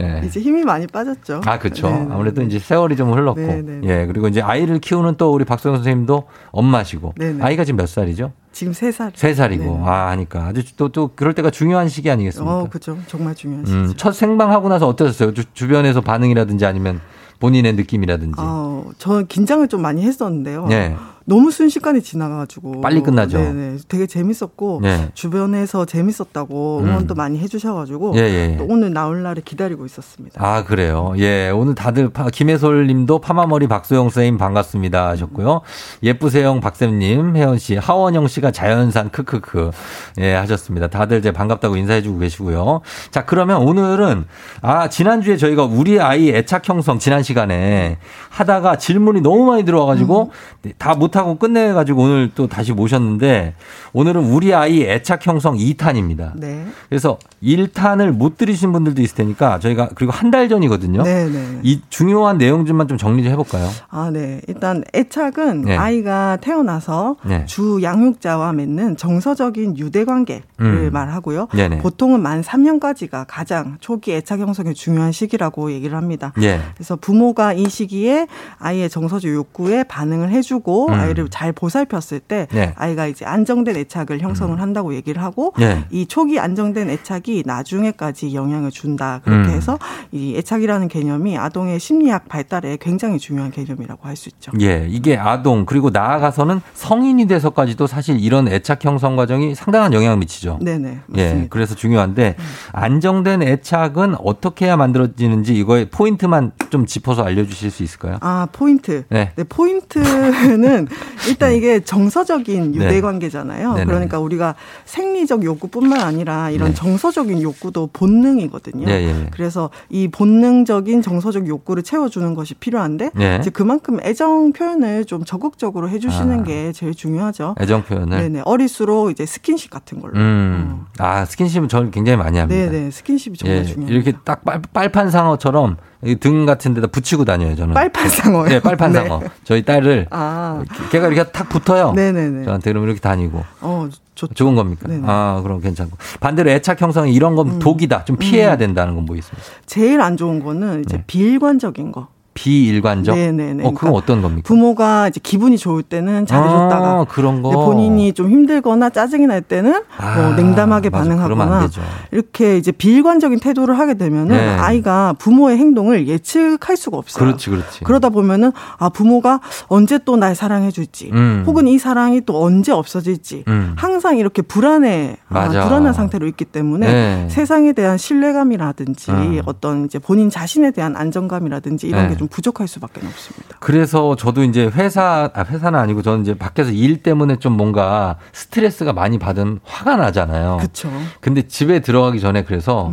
[0.00, 0.22] 예.
[0.24, 1.40] 이제 힘이 많이 빠졌죠.
[1.44, 1.88] 아, 그쵸.
[1.88, 2.14] 네네.
[2.14, 3.40] 아무래도 이제 세월이 좀 흘렀고.
[3.40, 3.88] 네네네.
[3.88, 7.14] 예, 그리고 이제 아이를 키우는 또 우리 박소영 선생님도 엄마시고.
[7.18, 7.42] 네네.
[7.42, 8.32] 아이가 지금 몇 살이죠?
[8.52, 9.10] 지금 세 살.
[9.14, 9.64] 세 살이고.
[9.64, 9.84] 네네.
[9.84, 10.44] 아, 하니까.
[10.46, 12.54] 아주 또, 또 그럴 때가 중요한 시기 아니겠습니까?
[12.56, 12.96] 어, 그죠.
[13.08, 13.76] 정말 중요한 시기.
[13.76, 15.34] 음, 첫 생방하고 나서 어떠셨어요?
[15.34, 17.00] 주, 주변에서 반응이라든지 아니면
[17.40, 18.36] 본인의 느낌이라든지.
[18.38, 20.66] 어, 저는 긴장을 좀 많이 했었는데요.
[20.66, 20.94] 네.
[21.30, 22.80] 너무 순식간에 지나가가지고.
[22.80, 23.38] 빨리 끝나죠.
[23.38, 23.76] 네네.
[23.86, 24.80] 되게 재밌었고.
[24.82, 25.10] 네.
[25.14, 26.88] 주변에서 재밌었다고 음.
[26.88, 28.14] 응원도 많이 해주셔가지고.
[28.16, 28.56] 예, 예, 예.
[28.56, 30.44] 또 오늘 나올 날을 기다리고 있었습니다.
[30.44, 31.12] 아, 그래요.
[31.18, 35.60] 예, 오늘 다들 파- 김혜솔 님도 파마머리 박소영 선생님 반갑습니다 하셨고요.
[36.02, 39.70] 예쁘세영 박쌤님, 혜연 씨, 하원영 씨가 자연산 크크크.
[40.18, 40.88] 예, 하셨습니다.
[40.88, 42.80] 다들 이제 반갑다고 인사해주고 계시고요.
[43.12, 44.24] 자, 그러면 오늘은,
[44.62, 47.98] 아, 지난주에 저희가 우리 아이 애착 형성 지난 시간에
[48.30, 50.32] 하다가 질문이 너무 많이 들어와가지고
[50.78, 53.54] 다 못하 고 끝내가지고 오늘 또 다시 모셨는데
[53.92, 56.32] 오늘은 우리 아이 애착 형성 2탄입니다.
[56.36, 56.66] 네.
[56.88, 61.02] 그래서 1탄을 못 들으신 분들도 있을 테니까 저희가 그리고 한 달 전이거든요.
[61.02, 61.58] 네 네.
[61.64, 63.68] 이 중요한 내용 좀만 좀 정리 좀 해볼까요?
[63.88, 64.40] 아, 네.
[64.46, 65.76] 일단 애착은 네.
[65.76, 67.44] 아이가 태어나서 네.
[67.46, 70.90] 주 양육자와 맺는 정서적인 유대 관계를 음.
[70.92, 71.48] 말하고요.
[71.52, 71.78] 네네.
[71.78, 76.32] 보통은 만 3년까지가 가장 초기 애착 형성에 중요한 시기라고 얘기를 합니다.
[76.42, 76.60] 예.
[76.74, 80.94] 그래서 부모가 이 시기에 아이의 정서적 욕구에 반응을 해주고 음.
[81.00, 82.72] 아이를 잘 보살폈을 때 네.
[82.76, 85.84] 아이가 이제 안정된 애착을 형성을 한다고 얘기를 하고 네.
[85.90, 89.20] 이 초기 안정된 애착이 나중에까지 영향을 준다.
[89.24, 89.54] 그렇게 음.
[89.54, 89.78] 해서
[90.12, 94.52] 이 애착이라는 개념이 아동의 심리학 발달에 굉장히 중요한 개념이라고 할 수 있죠.
[94.60, 100.58] 예, 이게 아동 그리고 나아가서는 성인이 돼서까지도 사실 이런 애착 형성 과정이 상당한 영향을 미치죠.
[100.60, 100.98] 네네.
[101.16, 102.36] 예, 그래서 중요한데
[102.72, 108.18] 안정된 애착은 어떻게 해야 만들어지는지 이거의 포인트만 좀 짚어서 알려주실 수 있을까요?
[108.20, 109.04] 아, 포인트.
[109.08, 109.32] 네.
[109.36, 110.86] 네, 포인트는
[111.28, 113.00] 일단 이게 정서적인 유대 네.
[113.00, 113.74] 관계잖아요.
[113.74, 113.84] 네네.
[113.84, 116.74] 그러니까 우리가 생리적 욕구뿐만 아니라 이런 네.
[116.74, 118.86] 정서적인 욕구도 본능이거든요.
[118.88, 119.26] 예, 예.
[119.30, 123.38] 그래서 이 본능적인 정서적 욕구를 채워주는 것이 필요한데 네.
[123.40, 126.42] 이제 그만큼 애정 표현을 좀 적극적으로 해주시는 아.
[126.42, 127.54] 게 제일 중요하죠.
[127.60, 128.18] 애정 표현을.
[128.18, 128.42] 네네.
[128.44, 130.14] 어릴수록 이제 스킨십 같은 걸로.
[130.18, 132.70] 음, 아 스킨십은 저는 굉장히 많이 합니다.
[132.70, 132.90] 네네.
[132.90, 133.94] 스킨십이 정말 예, 중요해요.
[133.94, 137.74] 이렇게 딱 빨, 빨판 상어처럼 이 등 같은 데다 붙이고 다녀요, 저는.
[137.74, 138.48] 빨판 상어요?
[138.48, 139.00] 네, 빨판 네.
[139.00, 139.20] 상어.
[139.44, 140.62] 저희 딸을 아.
[140.90, 141.92] 걔가 이렇게 탁 붙어요.
[141.92, 142.44] 네네네.
[142.44, 143.44] 저한테 그러면 이렇게 다니고.
[143.60, 144.32] 어, 좋죠.
[144.34, 144.88] 좋은 겁니까?
[144.88, 145.00] 네네.
[145.00, 145.04] 음.
[145.08, 145.96] 아, 그럼 괜찮고.
[146.20, 148.04] 반대로 애착 형성이 이런 건 독이다.
[148.06, 149.46] 좀 피해야 된다는 건 뭐 있습니까?
[149.66, 152.08] 제일 안 좋은 거는 이제 비일관적인 거.
[152.44, 153.14] 비일관적?
[153.16, 153.66] 네네네.
[153.66, 154.46] 어, 그건 어떤 겁니까?
[154.46, 157.50] 부모가 이제 기분이 좋을 때는 잘해줬다가 아, 그런 거.
[157.50, 161.04] 본인이 좀 힘들거나 짜증이 날 때는 아, 뭐 냉담하게 맞아.
[161.10, 161.82] 반응하거나 되죠.
[162.12, 164.48] 이렇게 이제 비일관적인 태도를 하게 되면은 네.
[164.56, 167.24] 아이가 부모의 행동을 예측할 수가 없어요.
[167.24, 167.84] 그렇지, 그렇지.
[167.84, 171.44] 그러다 보면은 아 부모가 언제 또 날 사랑해 줄지 음.
[171.46, 173.72] 혹은 이 사랑이 또 언제 없어질지 음.
[173.76, 175.48] 항상 이렇게 불안해 아.
[175.48, 177.28] 불안한 상태로 있기 때문에 네.
[177.30, 179.40] 세상에 대한 신뢰감이라든지 음.
[179.46, 182.08] 어떤 이제 본인 자신에 대한 안정감이라든지 이런 네.
[182.10, 183.56] 게좀 부족할 수밖에 없습니다.
[183.60, 188.92] 그래서 저도 이제 회사, 아, 회사는 아니고 저는 이제 밖에서 일 때문에 좀 뭔가 스트레스가
[188.92, 190.58] 많이 받은 화가 나잖아요.
[190.58, 190.90] 그렇죠.
[191.20, 192.92] 근데 집에 들어가기 전에 그래서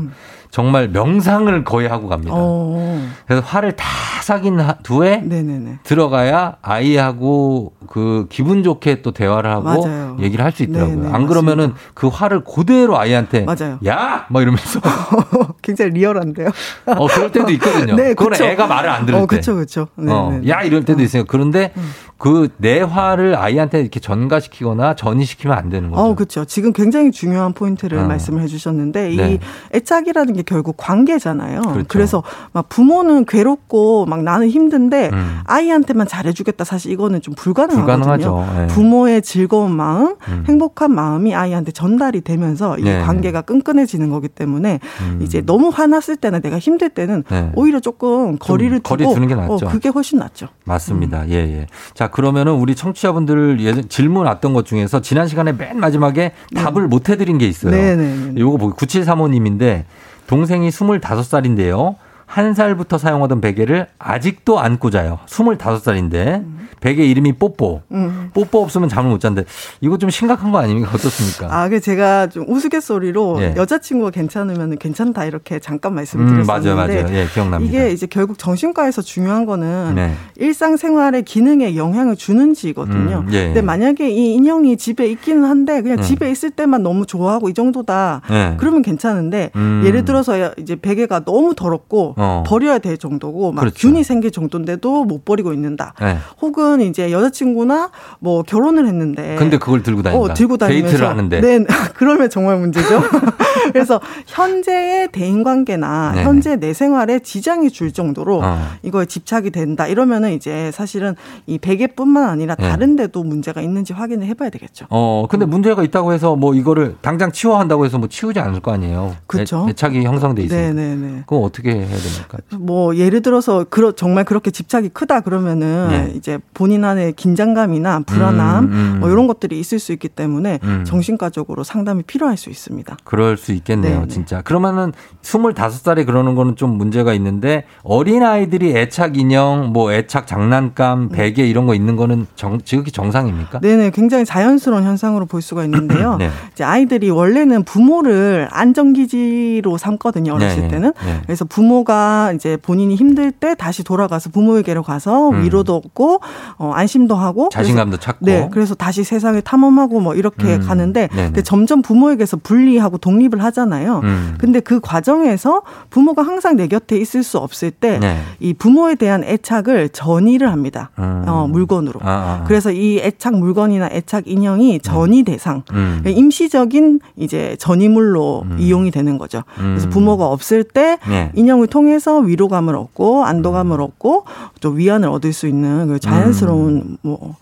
[0.52, 2.34] 정말 명상을 거의 하고 갑니다.
[2.36, 3.08] 어.
[3.26, 3.86] 그래서 화를 다
[4.22, 5.80] 사귄 하- 후에 네네네.
[5.84, 10.18] 들어가야 아이하고 그 기분 좋게 또 대화를 하고 맞아요.
[10.20, 10.96] 얘기를 할 수 있더라고요.
[11.02, 13.78] 네네, 안 그러면은 그 화를 그대로 아이한테 맞아요.
[13.86, 14.26] 야!
[14.30, 14.80] 막 이러면서
[15.62, 16.50] 굉장히 리얼한데요.
[16.88, 17.96] 어 그럴 때도 있거든요.
[17.98, 18.46] 네, 그건 그쵸.
[18.46, 19.36] 애가 말을 안 들을 어, 때.
[19.36, 19.88] 그쵸, 그쵸.
[19.96, 20.42] 네, 어.
[20.48, 21.26] 야 이럴 때도 있어요.
[21.26, 21.74] 그런데
[22.18, 26.02] 그 내 화를 아이한테 이렇게 전가시키거나 전이시키면 안 되는 거죠.
[26.02, 26.46] 어, 그렇죠.
[26.46, 28.08] 지금 굉장히 중요한 포인트를 어.
[28.08, 29.34] 말씀을 해주셨는데 네.
[29.34, 29.40] 이
[29.76, 31.62] 애착이라는 게 결국 관계잖아요.
[31.62, 31.86] 그렇죠.
[31.88, 35.40] 그래서막 부모는 괴롭고 막 나는 힘든데 음.
[35.46, 36.64] 아이한테만 잘해주겠다.
[36.64, 38.06] 사실 이거는 좀 불가능하거든요.
[38.06, 38.64] 불가능하죠.
[38.64, 38.68] 예.
[38.68, 40.44] 부모의 즐거운 마음, 음.
[40.48, 43.02] 행복한 마음이 아이한테 전달이 되면서 이 네.
[43.02, 45.20] 관계가 끈끈해지는 거기 때문에 음.
[45.22, 47.52] 이제 너무 화났을 때나 내가 힘들 때는 네.
[47.56, 49.68] 오히려 조금 거리를 거리 두고 두는 게 낫죠.
[49.68, 50.48] 어, 그게 훨씬 낫죠.
[50.66, 51.24] 맞습니다.
[51.24, 51.30] 음.
[51.30, 51.68] 예, 예.
[51.94, 57.10] 자, 그러면은 우리 청취자분들 예전 질문 왔던 것 중에서 지난 시간에 맨 마지막에 답을 못
[57.10, 57.72] 해드린 게 있어요.
[57.72, 58.40] 네, 네, 네.
[58.40, 59.84] 요거 보기 9735님인데
[60.28, 61.96] 동생이 25살인데요.
[62.28, 65.18] 한 살부터 사용하던 베개를 아직도 안고 자요.
[65.28, 66.44] 25살인데
[66.82, 67.82] 베개 이름이 뽀뽀.
[67.92, 68.30] 음.
[68.34, 69.46] 뽀뽀 없으면 잠을 못 잔대.
[69.82, 70.92] 이거 좀 심각한 거 아닙니까?
[70.94, 71.48] 어떻습니까?
[71.50, 73.54] 아, 그 제가 좀 우스갯소리로 예.
[73.56, 77.18] 여자친구가 괜찮으면 괜찮다 이렇게 잠깐 말씀을 음, 드렸었는데 맞아요, 맞아요.
[77.18, 77.74] 예, 기억납니다.
[77.74, 80.14] 이게 이제 결국 정신과에서 중요한 거는 네.
[80.36, 83.24] 일상생활의 기능에 영향을 주는지거든요.
[83.26, 83.46] 음, 예.
[83.46, 86.04] 근데 만약에 이 인형이 집에 있기는 한데 그냥 음.
[86.04, 88.22] 집에 있을 때만 너무 좋아하고 이 정도다.
[88.30, 88.56] 예.
[88.58, 89.82] 그러면 괜찮은데 음.
[89.86, 92.44] 예를 들어서 이제 베개가 너무 더럽고 어.
[92.46, 93.78] 버려야 될 정도고 막 그렇죠.
[93.88, 95.94] 균이 생길 정도인데도 못 버리고 있는다.
[96.02, 96.18] 예.
[96.42, 100.24] 혹은 이제 여자친구나 뭐 결혼을 했는데 근데 그걸 들고 다닌다.
[100.24, 101.42] 어, 들고 다니면서 데이트를 하는데.
[101.42, 101.66] 네,
[101.96, 103.02] 그러면 정말 문제죠.
[103.72, 106.26] 그래서 현재의 대인 관계나 네네.
[106.26, 108.60] 현재 내 생활에 지장이 줄 정도로 어.
[108.82, 109.88] 이거에 집착이 된다.
[109.88, 111.16] 이러면은 이제 사실은
[111.46, 112.70] 이 베개뿐만 아니라 네.
[112.70, 114.88] 다른 데도 문제가 있는지 확인을 해 봐야 되겠죠.
[114.90, 118.72] 어, 근데 문제가 있다고 해서 뭐 이거를 당장 치워야 한다고 해서 뭐 치우지 않을 거
[118.72, 119.16] 아니에요.
[119.28, 119.66] 그쵸.
[119.70, 120.74] 애, 착이 형성돼 있으니까.
[120.74, 121.24] 네네네.
[121.28, 122.38] 그럼 어떻게 해야 됩니까?
[122.60, 126.14] 뭐 예를 들어서 그러, 정말 그렇게 집착이 크다 그러면은 네.
[126.16, 129.00] 이제 본인 안에 긴장감이나 불안함 음, 음.
[129.00, 130.84] 뭐 이런 것들이 있을 수 있기 때문에 음.
[130.86, 132.98] 정신과적으로 상담이 필요할 수 있습니다.
[133.04, 134.08] 그럴 수 있겠네요, 네네.
[134.08, 134.42] 진짜.
[134.42, 141.46] 그러면은 25살에 그러는 거는 좀 문제가 있는데 어린 아이들이 애착 인형, 뭐 애착 장난감, 베개
[141.48, 143.60] 이런 거 있는 거는 정, 지극히 정상입니까?
[143.60, 146.18] 네네, 굉장히 자연스러운 현상으로 볼 수가 있는데요.
[146.20, 146.30] 네.
[146.54, 150.94] 이제 아이들이 원래는 부모를 안정기지로 삼거든요, 어렸을 네, 때는.
[151.06, 151.22] 네.
[151.24, 151.97] 그래서 부모가
[152.36, 155.44] 이제 본인이 힘들 때 다시 돌아가서 부모에게로 가서 음.
[155.44, 156.20] 위로도 얻고,
[156.58, 157.50] 어, 안심도 하고.
[157.52, 158.26] 자신감도 그래서, 찾고.
[158.26, 161.10] 네, 그래서 다시 세상을 탐험하고 뭐 이렇게 음, 가는데,
[161.44, 164.02] 점점 부모에게서 분리하고 독립을 하잖아요.
[164.04, 164.36] 음.
[164.40, 168.20] 근데 그 과정에서 부모가 항상 내 곁에 있을 수 없을 때, 네.
[168.40, 170.92] 이 부모에 대한 애착을 전이를 합니다.
[171.00, 171.24] 음.
[171.28, 172.00] 어, 물건으로.
[172.04, 172.44] 아, 아.
[172.48, 176.04] 그래서 이 애착 물건이나 애착 인형이 전이 대상, 음.
[176.06, 179.44] 임시적인 이제 전이물로 이용이 되는 거죠.
[179.56, 179.90] 그래서 음.
[179.90, 181.32] 부모가 없을 때 네.
[181.36, 184.26] 인형을 통해 서 위로감을 얻고 안도감을 얻고
[184.62, 187.36] 또 위안을 얻을 수 있는 그 자연스러운 뭐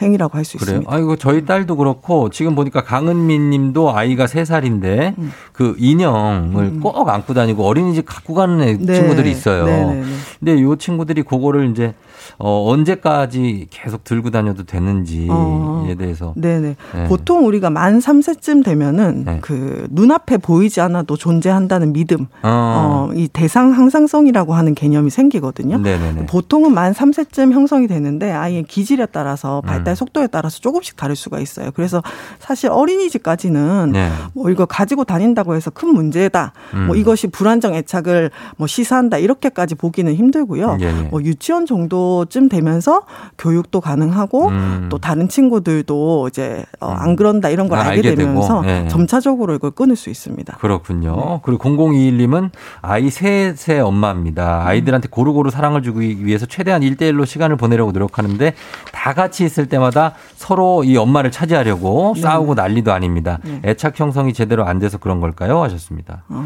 [0.00, 0.60] 행위라고 할수 음.
[0.60, 0.92] 있습니다.
[0.92, 5.32] 아이고, 저희 딸도 그렇고, 지금 보니까 강은민 님도 아이가 3살인데, 음.
[5.52, 8.94] 그 인형을 꼭 안고 다니고 어린이집 갖고 가는 애 네.
[8.94, 9.64] 친구들이 있어요.
[9.64, 10.04] 네, 네, 네.
[10.38, 11.94] 근데 요 친구들이 그거를 이제,
[12.38, 15.94] 어, 언제까지 계속 들고 다녀도 되는지에 어.
[15.98, 16.34] 대해서.
[16.36, 16.76] 네네.
[16.94, 17.08] 네.
[17.08, 23.08] 보통 우리가 만 3세쯤 되면은 그 눈앞에 보이지 않아도 존재한다는 믿음, 어.
[23.08, 25.78] 어, 이 대상 항상성이라고 하는 개념이 생기거든요.
[25.78, 26.26] 네네네.
[26.26, 29.94] 보통은 만 3세쯤 형성이 되는데 아이의 기질에 따라서 발달 음.
[29.94, 31.70] 속도에 따라서 조금씩 다를 수가 있어요.
[31.74, 32.02] 그래서
[32.38, 34.10] 사실 어린이집까지는 네.
[34.34, 36.52] 뭐 이거 가지고 다닌다고 해서 큰 문제다.
[36.74, 36.86] 음.
[36.86, 40.78] 뭐 이것이 불안정 애착을 뭐 시사한다 이렇게까지 보기는 힘들고요.
[40.80, 40.92] 예, 예.
[41.10, 43.02] 뭐 유치원 정도쯤 되면서
[43.38, 44.86] 교육도 가능하고 음.
[44.90, 48.88] 또 다른 친구들도 이제 어, 안 그런다 이런 걸 아, 알게, 알게 되면서 예.
[48.88, 50.56] 점차적으로 이걸 끊을 수 있습니다.
[50.58, 51.16] 그렇군요.
[51.16, 51.40] 네.
[51.42, 52.50] 그리고 0021님은
[52.82, 54.66] 아이 셋의 엄마입니다.
[54.66, 58.54] 아이들한테 고루고루 사랑을 주기 위해서 최대한 1대1로 시간을 보내려고 노력하는데
[58.92, 62.20] 다 같이 있을 때 마다 서로 이 엄마를 차지하려고 네.
[62.20, 63.38] 싸우고 난리도 아닙니다.
[63.44, 63.60] 네.
[63.64, 65.62] 애착 형성이 제대로 안 돼서 그런 걸까요?
[65.62, 66.24] 하셨습니다.
[66.28, 66.44] 어.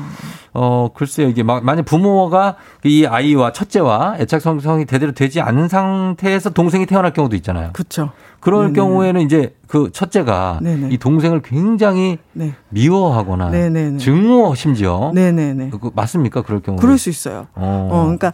[0.55, 1.29] 어, 글쎄요.
[1.29, 7.13] 이게 막 만약 부모가 이 아이와 첫째와 애착 형성이 제대로 되지 않은 상태에서 동생이 태어날
[7.13, 7.71] 경우도 있잖아요.
[7.73, 8.11] 그렇죠.
[8.41, 8.75] 그럴 네네.
[8.75, 10.89] 경우에는 이제 그 첫째가 네네.
[10.91, 12.55] 이 동생을 굉장히 네.
[12.71, 13.99] 미워하거나 네네네.
[13.99, 15.71] 증오 심지어 네네네.
[15.71, 16.43] 그 맞습니까?
[16.43, 17.47] 그럴 경우 그럴 수 있어요.
[17.55, 17.89] 어.
[17.91, 18.33] 어, 그러니까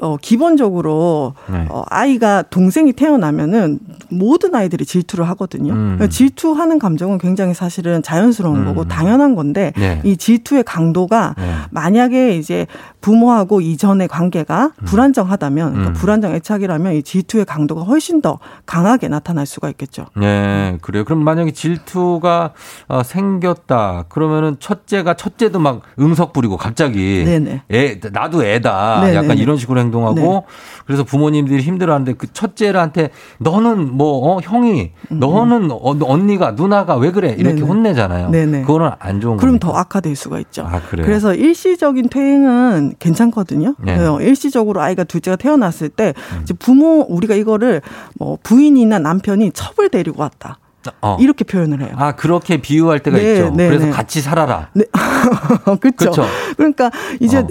[0.00, 1.66] 어, 기본적으로 네.
[1.68, 3.80] 어, 아이가 동생이 태어나면은
[4.10, 5.72] 모든 아이들이 질투를 하거든요.
[5.72, 5.96] 음.
[5.96, 10.00] 그러니까 질투하는 감정은 굉장히 사실은 자연스러운 거고 당연한 건데 네.
[10.04, 11.52] 이 질투의 강도가 네.
[11.70, 12.66] 만약에 이제
[13.00, 15.94] 부모하고 이전의 관계가 불안정하다면 그러니까 음.
[15.94, 20.06] 불안정 애착이라면 이 질투의 강도가 훨씬 더 강하게 나타날 수가 있겠죠.
[20.16, 21.04] 네, 그래요.
[21.04, 22.52] 그럼 만약에 질투가
[22.86, 24.04] 어, 생겼다.
[24.08, 27.62] 그러면은 첫째가 첫째도 막 응석 부리고 갑자기 네네.
[27.72, 29.00] 애 나도 애다.
[29.00, 29.16] 네네네.
[29.16, 30.40] 약간 이런 식으로 행동하고 네.
[30.86, 37.34] 그래서 부모님들이 힘들어하는데 그 첫째한테 너는 뭐 어, 형이 너는 어, 언니가 누나가 왜 그래
[37.36, 37.56] 이렇게 음.
[37.56, 37.66] 네네.
[37.66, 38.30] 혼내잖아요.
[38.30, 38.60] 네네.
[38.62, 39.66] 그거는 안 좋은 그럼 겁니까?
[39.66, 40.62] 더 악화될 수가 있죠.
[40.62, 40.80] 아?
[40.90, 43.74] 그래서 일시적인 퇴행은 괜찮거든요.
[43.78, 43.98] 네.
[44.20, 47.82] 일시적으로 아이가 둘째가 태어났을 때 이제 부모 우리가 이거를
[48.18, 50.58] 뭐 부인이나 남편이 첩을 데리고 왔다.
[51.02, 51.16] 어.
[51.20, 51.90] 이렇게 표현을 해요.
[51.96, 53.50] 아 그렇게 비유할 때가 네, 있죠.
[53.50, 53.90] 네, 그래서 네.
[53.90, 54.70] 같이 살아라.
[54.74, 54.84] 네.
[55.96, 56.24] 그렇죠.
[56.56, 57.46] 그러니까 이제 어.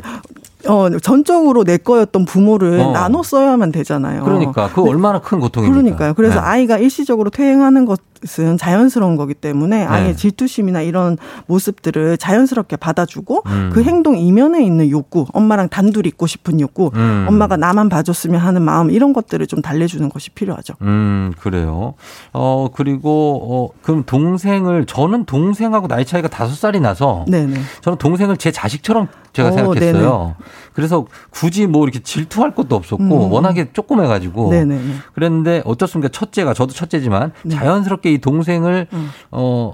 [1.02, 2.92] 전적으로 내 거였던 부모를 어.
[2.92, 4.24] 나눠 써야만 되잖아요.
[4.24, 5.82] 그러니까 그 얼마나 큰 고통입니까?
[5.82, 6.14] 그러니까요.
[6.14, 6.42] 그래서 네.
[6.42, 8.00] 아이가 일시적으로 퇴행하는 것
[8.40, 9.86] 은 자연스러운 거기 때문에 네.
[9.86, 13.70] 아이의 질투심이나 이런 모습들을 자연스럽게 받아주고 음.
[13.74, 17.26] 그 행동 이면에 있는 욕구, 엄마랑 단둘이 있고 싶은 욕구, 음.
[17.28, 20.74] 엄마가 나만 봐줬으면 하는 마음 이런 것들을 좀 달래주는 것이 필요하죠.
[20.82, 21.94] 음, 그래요.
[22.34, 27.26] 어, 그리고, 어, 그럼 동생을, 저는 동생하고 나이 차이가 다섯 살이 나서.
[27.28, 27.56] 네네.
[27.82, 30.36] 저는 동생을 제 자식처럼 제가 어, 생각했어요.
[30.78, 33.32] 그래서 굳이 뭐 이렇게 질투할 것도 없었고, 음.
[33.32, 34.52] 워낙에 조그매가지고.
[34.52, 34.94] 네네네.
[35.16, 36.10] 그랬는데 어떻습니까?
[36.10, 37.56] 첫째가, 저도 첫째지만 네.
[37.56, 39.10] 자연스럽게 이 동생을, 음.
[39.32, 39.74] 어,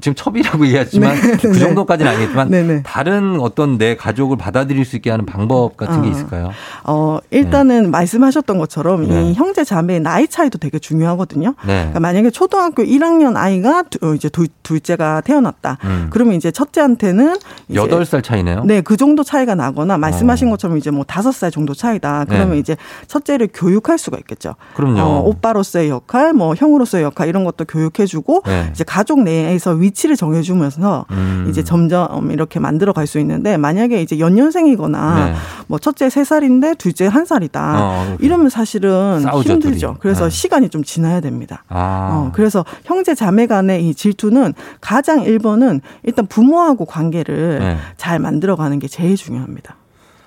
[0.00, 1.58] 지금 첩이라고 이해했지만 네, 그 네.
[1.58, 2.82] 정도까지는 아니겠지만 네네.
[2.82, 6.10] 다른 어떤 내 가족을 받아들일 수 있게 하는 방법 같은 게 아.
[6.10, 6.50] 있을까요?
[6.84, 9.30] 어, 일단은 말씀하셨던 것처럼 네.
[9.30, 11.54] 이 형제 자매의 나이 차이도 되게 중요하거든요.
[11.66, 11.74] 네.
[11.74, 15.78] 그러니까 만약에 초등학교 1학년 아이가 두- 어, 이제 둘, 둘째가 태어났다.
[15.84, 16.06] 음.
[16.10, 17.36] 그러면 이제 첫째한테는
[17.68, 18.64] 이제 여덟 살 차이네요.
[18.64, 22.24] 네, 그 정도 차이가 나거나 말씀하신 것처럼 이제 뭐 다섯 살 정도 차이다.
[22.28, 22.58] 그러면 네.
[22.58, 22.76] 이제
[23.08, 24.54] 첫째를 교육할 수가 있겠죠.
[24.74, 25.00] 그럼요.
[25.00, 28.68] 어, 오빠로서의 역할, 뭐 형으로서의 역할 이런 것도 교육해주고 네.
[28.72, 31.46] 이제 가족 내에서 위치를 정해주면서 음.
[31.50, 35.34] 이제 점점 이렇게 만들어 갈 수 있는데 만약에 이제 연년생이거나 네.
[35.66, 37.74] 뭐 첫째 세 살인데 둘째 한 살이다.
[37.78, 38.16] 어.
[38.20, 39.86] 이러면 사실은 싸우죠, 힘들죠.
[39.88, 39.98] 둘이.
[40.00, 40.30] 그래서 네.
[40.30, 41.64] 시간이 좀 지나야 됩니다.
[41.68, 42.10] 아.
[42.12, 47.76] 어, 그래서 형제 자매 간의 이 질투는 가장 1번은 일단 부모하고 관계를 네.
[47.96, 49.76] 잘 만들어가는 게 제일 중요합니다.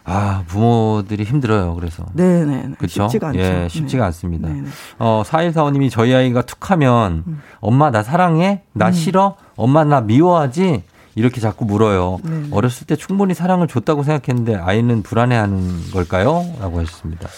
[0.03, 1.73] 아, 부모들이 힘들어요.
[1.75, 2.05] 그래서.
[2.13, 2.73] 네네.
[2.77, 3.03] 그렇죠?
[3.07, 3.39] 쉽지가 않죠.
[3.39, 4.05] 예, 쉽지가 네.
[4.07, 4.47] 않습니다.
[4.49, 4.67] 네네.
[4.99, 7.41] 어, 4145님이 저희 아이가 툭 하면 음.
[7.59, 8.61] 엄마 나 사랑해?
[8.73, 9.35] 나 싫어?
[9.55, 10.83] 엄마 나 미워하지?
[11.15, 12.19] 이렇게 자꾸 물어요.
[12.23, 12.47] 네.
[12.51, 16.45] 어렸을 때 충분히 사랑을 줬다고 생각했는데 아이는 불안해하는 걸까요?
[16.59, 17.29] 라고 하셨습니다.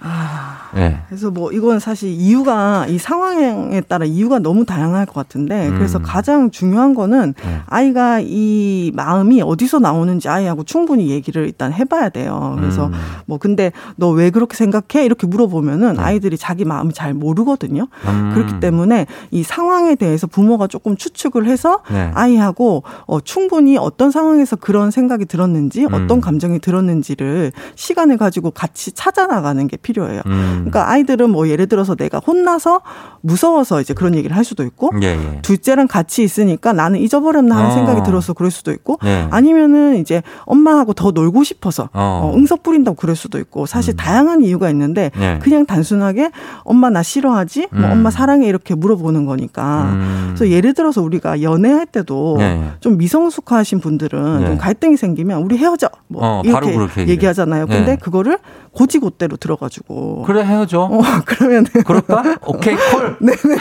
[0.00, 1.00] 아, 네.
[1.08, 6.02] 그래서 뭐 이건 사실 이유가 이 상황에 따라 이유가 너무 다양할 것 같은데 그래서 음.
[6.04, 7.60] 가장 중요한 거는 네.
[7.66, 12.56] 아이가 이 마음이 어디서 나오는지 아이하고 충분히 얘기를 일단 해봐야 돼요.
[12.58, 12.92] 그래서 음.
[13.26, 15.04] 뭐 근데 너 왜 그렇게 생각해?
[15.04, 16.02] 이렇게 물어보면은 네.
[16.02, 17.86] 아이들이 자기 마음을 잘 모르거든요.
[18.06, 18.30] 음.
[18.34, 22.10] 그렇기 때문에 이 상황에 대해서 부모가 조금 추측을 해서 네.
[22.14, 25.94] 아이하고 어, 충분히 어떤 상황에서 그런 생각이 들었는지 음.
[25.94, 30.20] 어떤 감정이 들었는지를 시간을 가지고 같이 찾아나가는 게 필요해요.
[30.26, 30.66] 음.
[30.68, 32.82] 그러니까 아이들은 뭐 예를 들어서 내가 혼나서
[33.22, 35.38] 무서워서 이제 그런 얘기를 할 수도 있고 예, 예.
[35.42, 37.72] 둘째랑 같이 있으니까 나는 잊어버렸나 하는 어.
[37.72, 39.26] 생각이 들어서 그럴 수도 있고 네.
[39.30, 42.20] 아니면은 이제 엄마하고 더 놀고 싶어서 어.
[42.22, 45.38] 어, 응석 부린다고 그럴 수도 있고 사실 다양한 이유가 있는데 네.
[45.40, 46.30] 그냥 단순하게
[46.62, 47.68] 엄마 나 싫어하지?
[47.70, 47.92] 뭐 음.
[47.92, 50.34] 엄마 사랑해 이렇게 물어보는 거니까 음.
[50.36, 52.70] 그래서 예를 들어서 우리가 연애할 때도 네.
[52.80, 54.46] 좀 미성숙하신 분들은 네.
[54.46, 57.08] 좀 갈등이 생기면 우리 헤어져 뭐 어, 이렇게 그렇게.
[57.08, 57.66] 얘기하잖아요.
[57.66, 57.96] 근데 네.
[57.96, 58.38] 그거를
[58.78, 60.82] 고지고대로 들어가지고 그래, 헤어져.
[60.82, 62.38] 어, 그러면 그럴까?
[62.46, 63.16] 오케이, 콜.
[63.20, 63.58] 네네.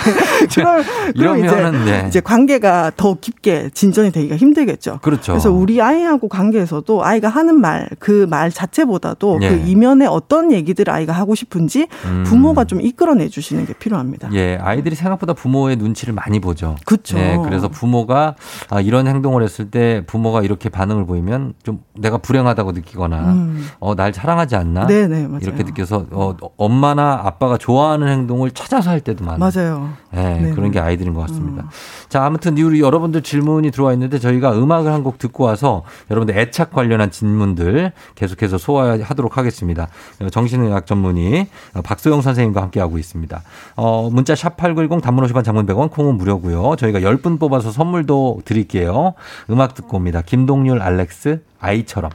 [0.54, 0.84] 그럼,
[1.16, 2.06] 그럼 이제, 네.
[2.08, 5.00] 이제 관계가 더 깊게 진전이 되기가 힘들겠죠.
[5.02, 5.32] 그렇죠.
[5.34, 9.50] 그래서 우리 아이하고 관계에서도 아이가 하는 말, 그 말 자체보다도 예.
[9.50, 12.24] 그 이면에 어떤 얘기들을 아이가 하고 싶은지 음.
[12.26, 14.30] 부모가 좀 이끌어내 주시는 게 필요합니다.
[14.34, 16.76] 예, 아이들이 생각보다 부모의 눈치를 많이 보죠.
[16.86, 17.18] 그쵸.
[17.18, 18.36] 예, 그래서 부모가
[18.70, 23.68] 아, 이런 행동을 했을 때 부모가 이렇게 반응을 보이면 좀 내가 불행하다고 느끼거나 음.
[23.80, 24.88] 어, 날 사랑하지 않나?
[24.88, 25.40] 네 네, 맞아요.
[25.42, 29.40] 이렇게 느껴서 어, 엄마나 아빠가 좋아하는 행동을 찾아서 할 때도 많아요.
[29.40, 29.90] 맞아요.
[30.14, 30.52] 예, 네네.
[30.52, 31.70] 그런 게 아이들인 것 같습니다.
[32.10, 36.72] 자, 아무튼 우리 여러분들 질문이 들어와 있는데 저희가 음악을 한 곡 듣고 와서 여러분들 애착
[36.72, 39.88] 관련한 질문들 계속해서 소화하도록 하겠습니다.
[40.22, 43.42] 어, 정신의학 전문의 어, 박소영 선생님과 함께 하고 있습니다.
[43.76, 46.76] 어, 문자 샵 8910 단문 50원 장문 100원 콩은 무료고요.
[46.78, 49.14] 저희가 10분 뽑아서 선물도 드릴게요.
[49.50, 50.22] 음악 듣고 옵니다.
[50.26, 52.12] 김동률 알렉스 아이처럼.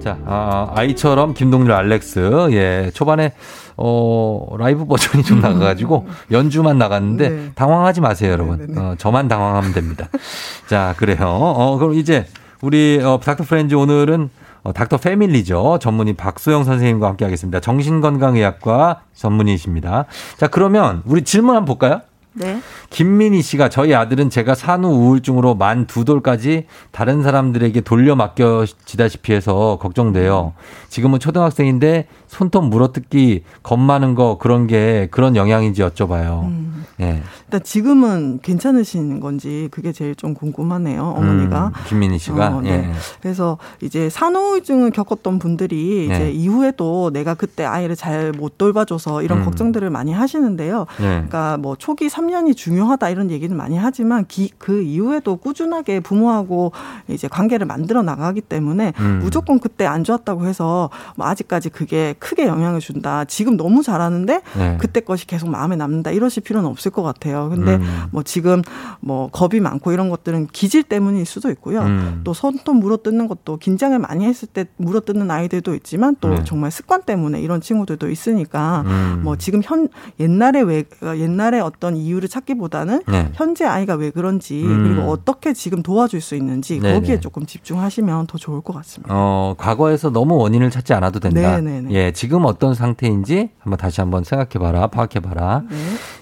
[0.00, 2.48] 자, 아, 아이처럼 김동률 알렉스.
[2.52, 3.32] 예, 초반에
[3.76, 7.52] 어, 라이브 버전이 좀 나가가지고 연주만 나갔는데 네.
[7.54, 8.76] 당황하지 마세요, 여러분.
[8.76, 10.08] 어, 저만 당황하면 됩니다.
[10.68, 11.26] 자, 그래요.
[11.26, 12.26] 어, 그럼 이제
[12.60, 14.30] 우리 어, 닥터 프렌즈 오늘은
[14.62, 15.78] 어, 닥터 패밀리죠.
[15.80, 17.60] 전문의 박소영 선생님과 함께 하겠습니다.
[17.60, 20.06] 정신건강의학과 전문의이십니다.
[20.36, 22.00] 자, 그러면 우리 질문 한번 볼까요?
[22.34, 22.60] 네.
[22.90, 29.78] 김민희 씨가 저희 아들은 제가 산후 우울증으로 만 두 돌까지 다른 사람들에게 돌려 맡겨지다시피 해서
[29.80, 30.52] 걱정돼요.
[30.88, 36.44] 지금은 초등학생인데 손톱 물어뜯기 겁 많은 거 그런 게 그런 영향인지 여쭤봐요.
[36.44, 36.84] 음.
[37.00, 37.22] 예.
[37.44, 41.02] 일단 지금은 괜찮으신 건지 그게 제일 좀 궁금하네요.
[41.02, 41.66] 어머니가.
[41.68, 42.70] 음, 김민희 씨가 어, 네.
[42.70, 42.92] 예.
[43.22, 46.14] 그래서 이제 산후우증을 겪었던 분들이 네.
[46.14, 49.44] 이제 이후에도 내가 그때 아이를 잘 못 돌봐줘서 이런 음.
[49.44, 50.86] 걱정들을 많이 하시는데요.
[50.98, 51.08] 네.
[51.08, 56.72] 그러니까 뭐 초기 3년이 중요하다 이런 얘기는 많이 하지만 기, 그 이후에도 꾸준하게 부모하고
[57.08, 59.20] 이제 관계를 만들어 나가기 때문에 음.
[59.22, 63.24] 무조건 그때 안 좋았다고 해서 뭐 아직까지 그게 크게 영향을 준다.
[63.24, 64.76] 지금 너무 잘하는데 네.
[64.80, 66.10] 그때 것이 계속 마음에 남는다.
[66.10, 67.48] 이러실 필요는 없을 것 같아요.
[67.48, 68.04] 근데 음.
[68.10, 68.62] 뭐 지금
[69.00, 71.82] 뭐 겁이 많고 이런 것들은 기질 때문일 수도 있고요.
[71.82, 72.20] 음.
[72.24, 76.44] 또 손톱 물어뜯는 것도 긴장을 많이 했을 때 물어뜯는 아이들도 있지만 또 네.
[76.44, 79.20] 정말 습관 때문에 이런 친구들도 있으니까 음.
[79.22, 79.88] 뭐 지금 현
[80.20, 83.30] 옛날에 왜 옛날에 어떤 이유를 찾기보다는 네.
[83.34, 84.84] 현재 아이가 왜 그런지 음.
[84.84, 86.94] 그리고 어떻게 지금 도와줄 수 있는지 네네.
[86.94, 89.12] 거기에 조금 집중하시면 더 좋을 것 같습니다.
[89.14, 91.60] 어, 과거에서 너무 원인을 찾지 않아도 된다.
[91.60, 91.92] 네네네.
[91.92, 95.62] 예, 지금 어떤 상태인지 한번 다시 한번 생각해봐라, 파악해봐라.
[95.68, 95.76] 네.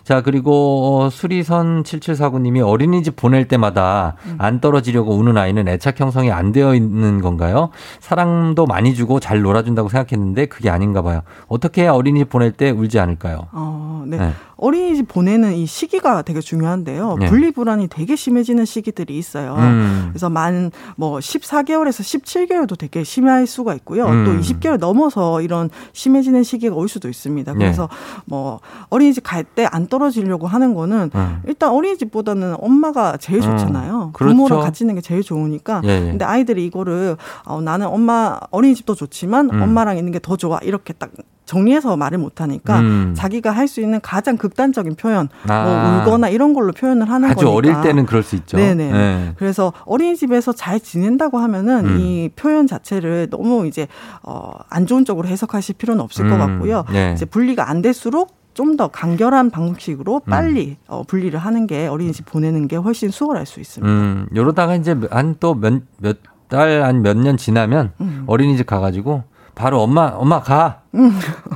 [0.06, 4.36] 자, 그리고 어, 수리선 7749님이 어린이집 보낼 때마다 음.
[4.38, 7.70] 안 떨어지려고 우는 아이는 애착 형성이 안 되어 있는 건가요?
[7.98, 11.22] 사랑도 많이 주고 잘 놀아준다고 생각했는데 그게 아닌가 봐요.
[11.48, 13.48] 어떻게 해야 어린이집 보낼 때 울지 않을까요?
[13.50, 14.18] 어, 네.
[14.18, 14.30] 네.
[14.58, 17.16] 어린이집 보내는 이 시기가 되게 중요한데요.
[17.18, 17.26] 네.
[17.26, 19.54] 분리불안이 되게 심해지는 시기들이 있어요.
[19.58, 20.06] 음.
[20.12, 24.06] 그래서 만 뭐 14개월에서 17개월도 되게 심할 수가 있고요.
[24.06, 24.24] 음.
[24.24, 27.52] 또 20개월 넘어서 이런 심해지는 시기가 올 수도 있습니다.
[27.54, 27.58] 네.
[27.58, 27.88] 그래서
[28.24, 31.42] 뭐 어린이집 갈 때 안 떨어 지려고 하는 거는 음.
[31.46, 33.56] 일단 어린이집보다는 엄마가 제일 음.
[33.56, 34.10] 좋잖아요.
[34.12, 34.34] 그렇죠.
[34.34, 35.80] 부모랑 같이 있는 게 제일 좋으니까.
[35.84, 36.00] 예, 예.
[36.00, 39.62] 근데 아이들이 이거를 어, 나는 엄마 어린이집도 좋지만 음.
[39.62, 41.10] 엄마랑 있는 게 더 좋아 이렇게 딱
[41.44, 43.14] 정리해서 말을 못 하니까 음.
[43.16, 45.64] 자기가 할 수 있는 가장 극단적인 표현, 아.
[45.64, 47.52] 뭐 울거나 이런 걸로 표현을 하는 아주 거니까.
[47.56, 48.56] 어릴 때는 그럴 수 있죠.
[48.56, 48.90] 네네.
[48.90, 49.32] 네.
[49.36, 51.98] 그래서 어린이집에서 잘 지낸다고 하면은 음.
[52.00, 53.86] 이 표현 자체를 너무 이제
[54.22, 56.38] 어안 좋은 쪽으로 해석하실 필요는 없을 것 음.
[56.40, 56.84] 같고요.
[56.92, 57.12] 네.
[57.14, 60.30] 이제 분리가 안 될수록 좀 더 간결한 방식으로 음.
[60.30, 63.90] 빨리 어, 분리를 하는 게 어린이집 보내는 게 훨씬 수월할 수 있습니다.
[63.90, 66.16] 음, 요러다가 이제 한 또 몇, 몇
[66.48, 68.24] 달, 한 몇 년 지나면 음.
[68.26, 70.80] 어린이집 가가지고 바로 엄마, 엄마 가.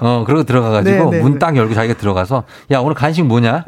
[0.01, 1.39] 어, 그러고 들어가가지고 네, 네, 문 네.
[1.39, 3.65] 딱 열고 자기가 들어가서 야, 오늘 간식 뭐냐?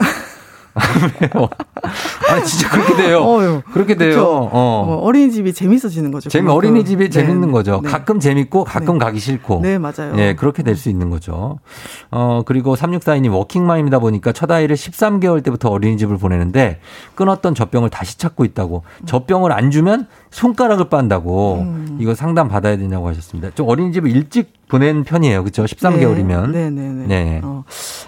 [2.31, 3.19] 아니, 진짜 그렇게 돼요.
[3.25, 4.11] 어휴, 그렇게 돼요.
[4.11, 4.49] 그쵸?
[4.53, 4.85] 어.
[4.87, 6.31] 뭐 어린이집이 재밌어지는 거죠.
[6.31, 6.57] 재미 그만큼.
[6.69, 7.81] 어린이집이 네, 재밌는 네, 거죠.
[7.83, 7.91] 네.
[7.91, 9.61] 가끔 재밌고 가끔 가기 싫고.
[9.63, 10.15] 네, 맞아요.
[10.17, 11.59] 예, 그렇게 될 수 있는 거죠.
[12.11, 16.81] 어, 그리고 3642님 워킹맘이다 보니까 첫 아이를 13개월 때부터 어린이집을 보내는데
[17.15, 18.83] 끊었던 젖병을 다시 찾고 있다고.
[19.07, 21.59] 젖병을 안 주면 손가락을 빤다고.
[21.61, 21.99] 음.
[22.01, 23.51] 이거 상담 받아야 되냐고 하셨습니다.
[23.55, 25.43] 좀 어린이집을 일찍 보낸 편이에요.
[25.43, 25.65] 그렇죠?
[25.65, 26.51] 13개월이면.
[26.51, 27.07] 네, 네, 네.
[27.07, 27.41] 네.
[27.45, 27.63] 어,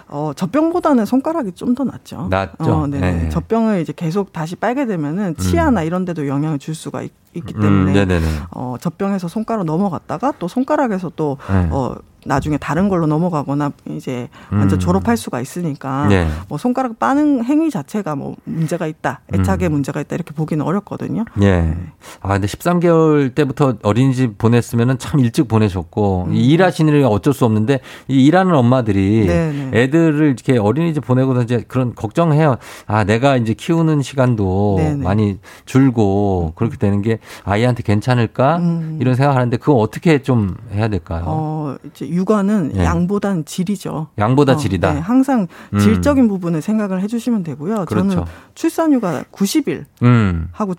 [0.09, 2.29] 어, 젖병보다는 손가락이 좀 더 낫죠.
[2.31, 2.55] 낫죠.
[2.73, 3.12] 어, 네, 네.
[3.25, 3.29] 네.
[3.29, 7.61] 젖병을 이제 계속 다시 빨게 되면은 치아나 이런 데도 영향을 줄 수가 있, 기 음,
[7.61, 8.27] 때문에 네네네.
[8.53, 11.69] 어, 젖병에서 손가락 넘어갔다가 또 손가락에서 또 네.
[11.73, 14.81] 어, 나중에 다른 걸로 넘어가거나 이제 완전 음.
[14.81, 16.29] 졸업할 수가 있으니까 네.
[16.49, 19.72] 뭐 손가락 빠는 행위 자체가 뭐 문제가 있다, 애착에 음.
[19.72, 21.25] 문제가 있다 이렇게 보기는 어렵거든요.
[21.43, 21.75] 예.
[22.20, 26.35] 아, 근데 13개월 때부터 어린이집 보냈으면은 참 일찍 보내셨고, 음.
[26.35, 29.70] 이 일하시느라 어쩔 수 없는데, 이 일하는 엄마들이 네네.
[29.75, 32.57] 애들을 이렇게 어린이집 보내고서 이제 그런 걱정해요.
[32.87, 35.05] 아, 내가 이제 키우는 시간도 네네.
[35.05, 38.57] 많이 줄고, 그렇게 되는 게 아이한테 괜찮을까?
[38.59, 38.98] 음.
[39.01, 41.24] 이런 생각 하는데, 그거 어떻게 좀 해야 될까요?
[41.27, 42.85] 어, 이제 육아는 예.
[42.85, 44.09] 양보단 질이죠.
[44.19, 44.95] 양보다 어, 질이다.
[44.95, 45.78] 네, 항상 음.
[45.78, 47.85] 질적인 부분을 생각을 해주시면 되고요.
[47.86, 48.11] 그렇죠.
[48.11, 48.24] 저는
[48.55, 50.49] 출산휴가 90일 음.
[50.53, 50.74] 하고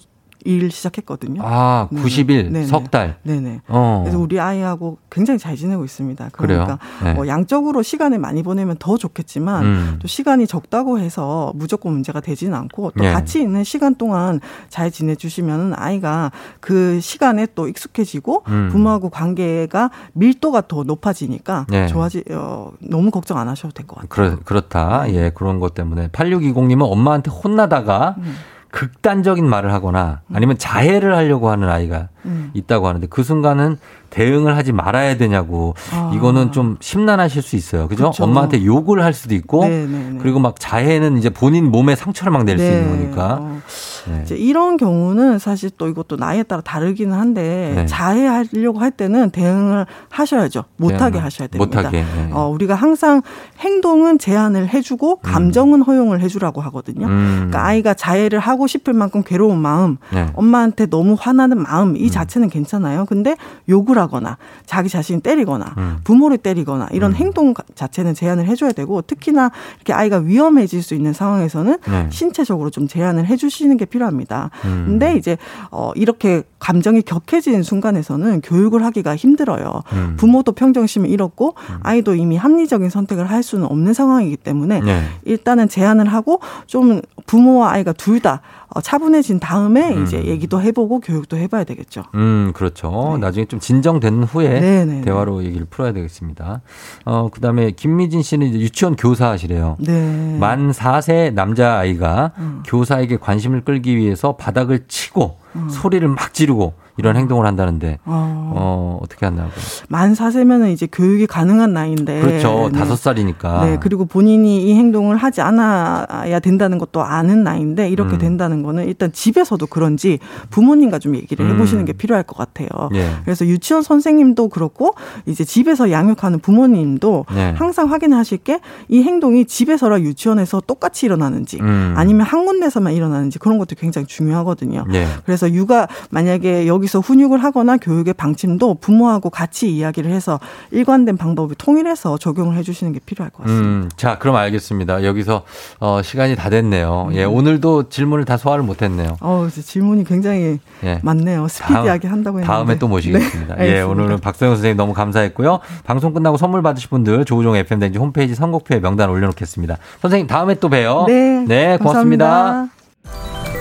[0.46, 1.42] 일 시작했거든요.
[1.44, 2.04] 아, 네네.
[2.04, 2.66] 90일, 네네.
[2.68, 3.18] 석 달.
[3.24, 3.62] 네네.
[3.68, 4.02] 어.
[4.04, 6.30] 그래서 우리 아이하고 굉장히 잘 지내고 있습니다.
[6.32, 6.78] 그러니까?
[7.04, 7.14] 네.
[7.14, 10.00] 뭐 양적으로 시간을 많이 보내면 더 좋겠지만 음.
[10.02, 13.12] 또 시간이 적다고 해서 무조건 문제가 되지는 않고 또 네.
[13.12, 14.40] 같이 있는 시간 동안
[14.70, 18.70] 잘 지내주시면 아이가 그 시간에 또 익숙해지고 음.
[18.72, 21.88] 부모하고 관계가 밀도가 더 높아지니까 네.
[21.88, 24.10] 좋아지 어, 너무 걱정 안 하셔도 될 것 같아요.
[24.10, 25.12] 그렇, 그렇다.
[25.14, 26.08] 예, 그런 것 때문에.
[26.10, 28.36] 8620님은 엄마한테 혼나다가 음.
[28.76, 32.52] 극단적인 말을 하거나 아니면 자해를 하려고 하는 아이가 음.
[32.54, 33.78] 있다고 하는데 그 순간은
[34.10, 36.12] 대응을 하지 말아야 되냐고 아.
[36.14, 37.88] 이거는 좀 심란하실 수 있어요.
[37.88, 38.12] 그죠?
[38.12, 38.26] 그쵸.
[38.26, 40.18] 엄마한테 욕을 할 수도 있고 네, 네, 네.
[40.22, 42.70] 그리고 막 자해는 이제 본인 몸에 상처를 막 낼수 네.
[42.70, 43.38] 있는 거니까.
[43.40, 43.62] 어.
[44.10, 44.22] 네.
[44.24, 47.86] 이제 이런 경우는 사실 또 이것도 나이에 따라 다르기는 한데 네.
[47.86, 50.64] 자해하려고 할 때는 대응을 하셔야죠.
[50.78, 51.78] 못하게 하셔야 됩니다.
[51.82, 52.30] 못하게, 네.
[52.32, 53.22] 어, 우리가 항상
[53.60, 57.08] 행동은 제한을 해주고 감정은 허용을 해주라고 하거든요.
[57.08, 57.34] 음.
[57.36, 60.28] 그러니까 아이가 자해를 하고 싶을 만큼 괴로운 마음, 네.
[60.34, 62.10] 엄마한테 너무 화나는 마음, 이 음.
[62.10, 63.06] 자체는 괜찮아요.
[63.06, 63.36] 근데
[63.70, 65.98] 욕을 하거나 자기 자신이 때리거나 음.
[66.04, 71.14] 부모를 때리거나 이런 행동 가- 자체는 제한을 해줘야 되고 특히나 이렇게 아이가 위험해질 수 있는
[71.14, 72.08] 상황에서는 네.
[72.12, 74.50] 신체적으로 좀 제한을 해주시는 게 필요합니다.
[74.66, 74.86] 음.
[74.88, 75.38] 근데 이제
[75.72, 79.84] 어 이렇게 감정이 격해지는 순간에서는 교육을 하기가 힘들어요.
[79.94, 80.16] 음.
[80.18, 85.04] 부모도 평정심을 잃었고 아이도 이미 합리적인 선택을 할 수는 없는 상황이기 때문에 네.
[85.24, 90.04] 일단은 제한을 하고 좀 부모와 아이가 둘다 어, 차분해진 다음에 음.
[90.04, 92.04] 이제 얘기도 해보고 교육도 해봐야 되겠죠.
[92.16, 93.18] 음, 그렇죠.
[93.20, 96.62] 나중에 좀 진정된 후에 네, 네, 대화로 얘기를 풀어야 되겠습니다.
[97.06, 99.78] 어, 그 다음에 김미진 씨는 이제 유치원 교사 하시래요.
[99.80, 100.38] 네.
[100.40, 102.64] 만 4세 남자아이가 음.
[102.66, 105.70] 교사에게 관심을 끌기 위해서 바닥을 치고 음.
[105.70, 108.52] 소리를 막 지르고 이런 행동을 한다는데, 어.
[108.56, 109.50] 어, 어떻게 한다고.
[109.90, 112.22] 만 사세면은 이제 교육이 가능한 나이인데.
[112.22, 112.70] 그렇죠.
[112.72, 112.80] 네.
[112.80, 113.66] 다섯 살이니까.
[113.66, 118.20] 네, 그리고 본인이 이 행동을 하지 않아야 된다는 것도 아는 나이인데 이렇게 음.
[118.20, 120.20] 된다는 거는 일단 집에서도 그런지
[120.50, 121.86] 부모님과 좀 얘기를 해 보시는 음.
[121.86, 122.68] 게 필요할 것 같아요.
[122.94, 123.10] 예.
[123.24, 124.96] 그래서 유치원 선생님도 그렇고
[125.26, 127.54] 이제 집에서 양육하는 부모님도 네.
[127.58, 131.94] 항상 확인하실 게 이 행동이 집에서랑 유치원에서 똑같이 일어나는지 음.
[131.98, 134.86] 아니면 한 군데서만 일어나는지 그런 것도 굉장히 중요하거든요.
[134.94, 135.08] 예.
[135.26, 140.40] 그래서 육아 만약에 여기 서 훈육을 하거나 교육의 방침도 부모하고 같이 이야기를 해서
[140.72, 143.68] 일관된 방법을 통일해서 적용을 해주시는 게 필요할 것 같습니다.
[143.68, 145.04] 음, 자, 그럼 알겠습니다.
[145.04, 145.44] 여기서,
[145.80, 147.10] 어, 시간이 다 됐네요.
[147.14, 147.34] 예, 음.
[147.34, 149.18] 오늘도 질문을 다 소화를 못 했네요.
[149.22, 151.00] 어, 질문이 굉장히 예.
[151.04, 151.48] 많네요.
[151.48, 152.54] 스피디하게 한다고 했는데.
[152.54, 153.56] 다음에 또 모시겠습니다.
[153.56, 153.82] 네, 예.
[153.82, 155.60] 오늘은 박성영 선생님 너무 감사했고요.
[155.84, 159.78] 방송 끝나고 선물 받으실 분들 조우종 FM 댕지 홈페이지 선곡표에 명단 올려놓겠습니다.
[160.02, 161.06] 선생님 다음에 또 봬요.
[161.08, 162.26] 네, 고맙습니다.
[162.26, 163.55] 감사합니다.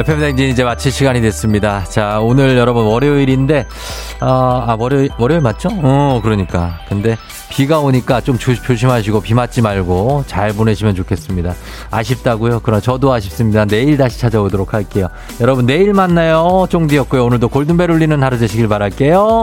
[0.00, 1.84] FM 댕진 이제 마칠 시간이 됐습니다.
[1.84, 3.66] 자, 오늘 여러분 월요일인데,
[4.20, 5.68] 어, 아, 월요일, 월요일 맞죠?
[5.72, 6.80] 어, 그러니까.
[6.88, 7.16] 근데
[7.50, 11.54] 비가 오니까 좀 조, 조심 하시고 비 맞지 말고 잘 보내시면 좋겠습니다.
[11.90, 12.60] 아쉽다고요?
[12.60, 13.66] 그럼 저도 아쉽습니다.
[13.66, 15.08] 내일 다시 찾아오도록 할게요.
[15.40, 16.66] 여러분 내일 만나요.
[16.70, 17.24] 쫑디였고요.
[17.26, 19.42] 오늘도 골든벨 울리는 하루 되시길 바랄게요.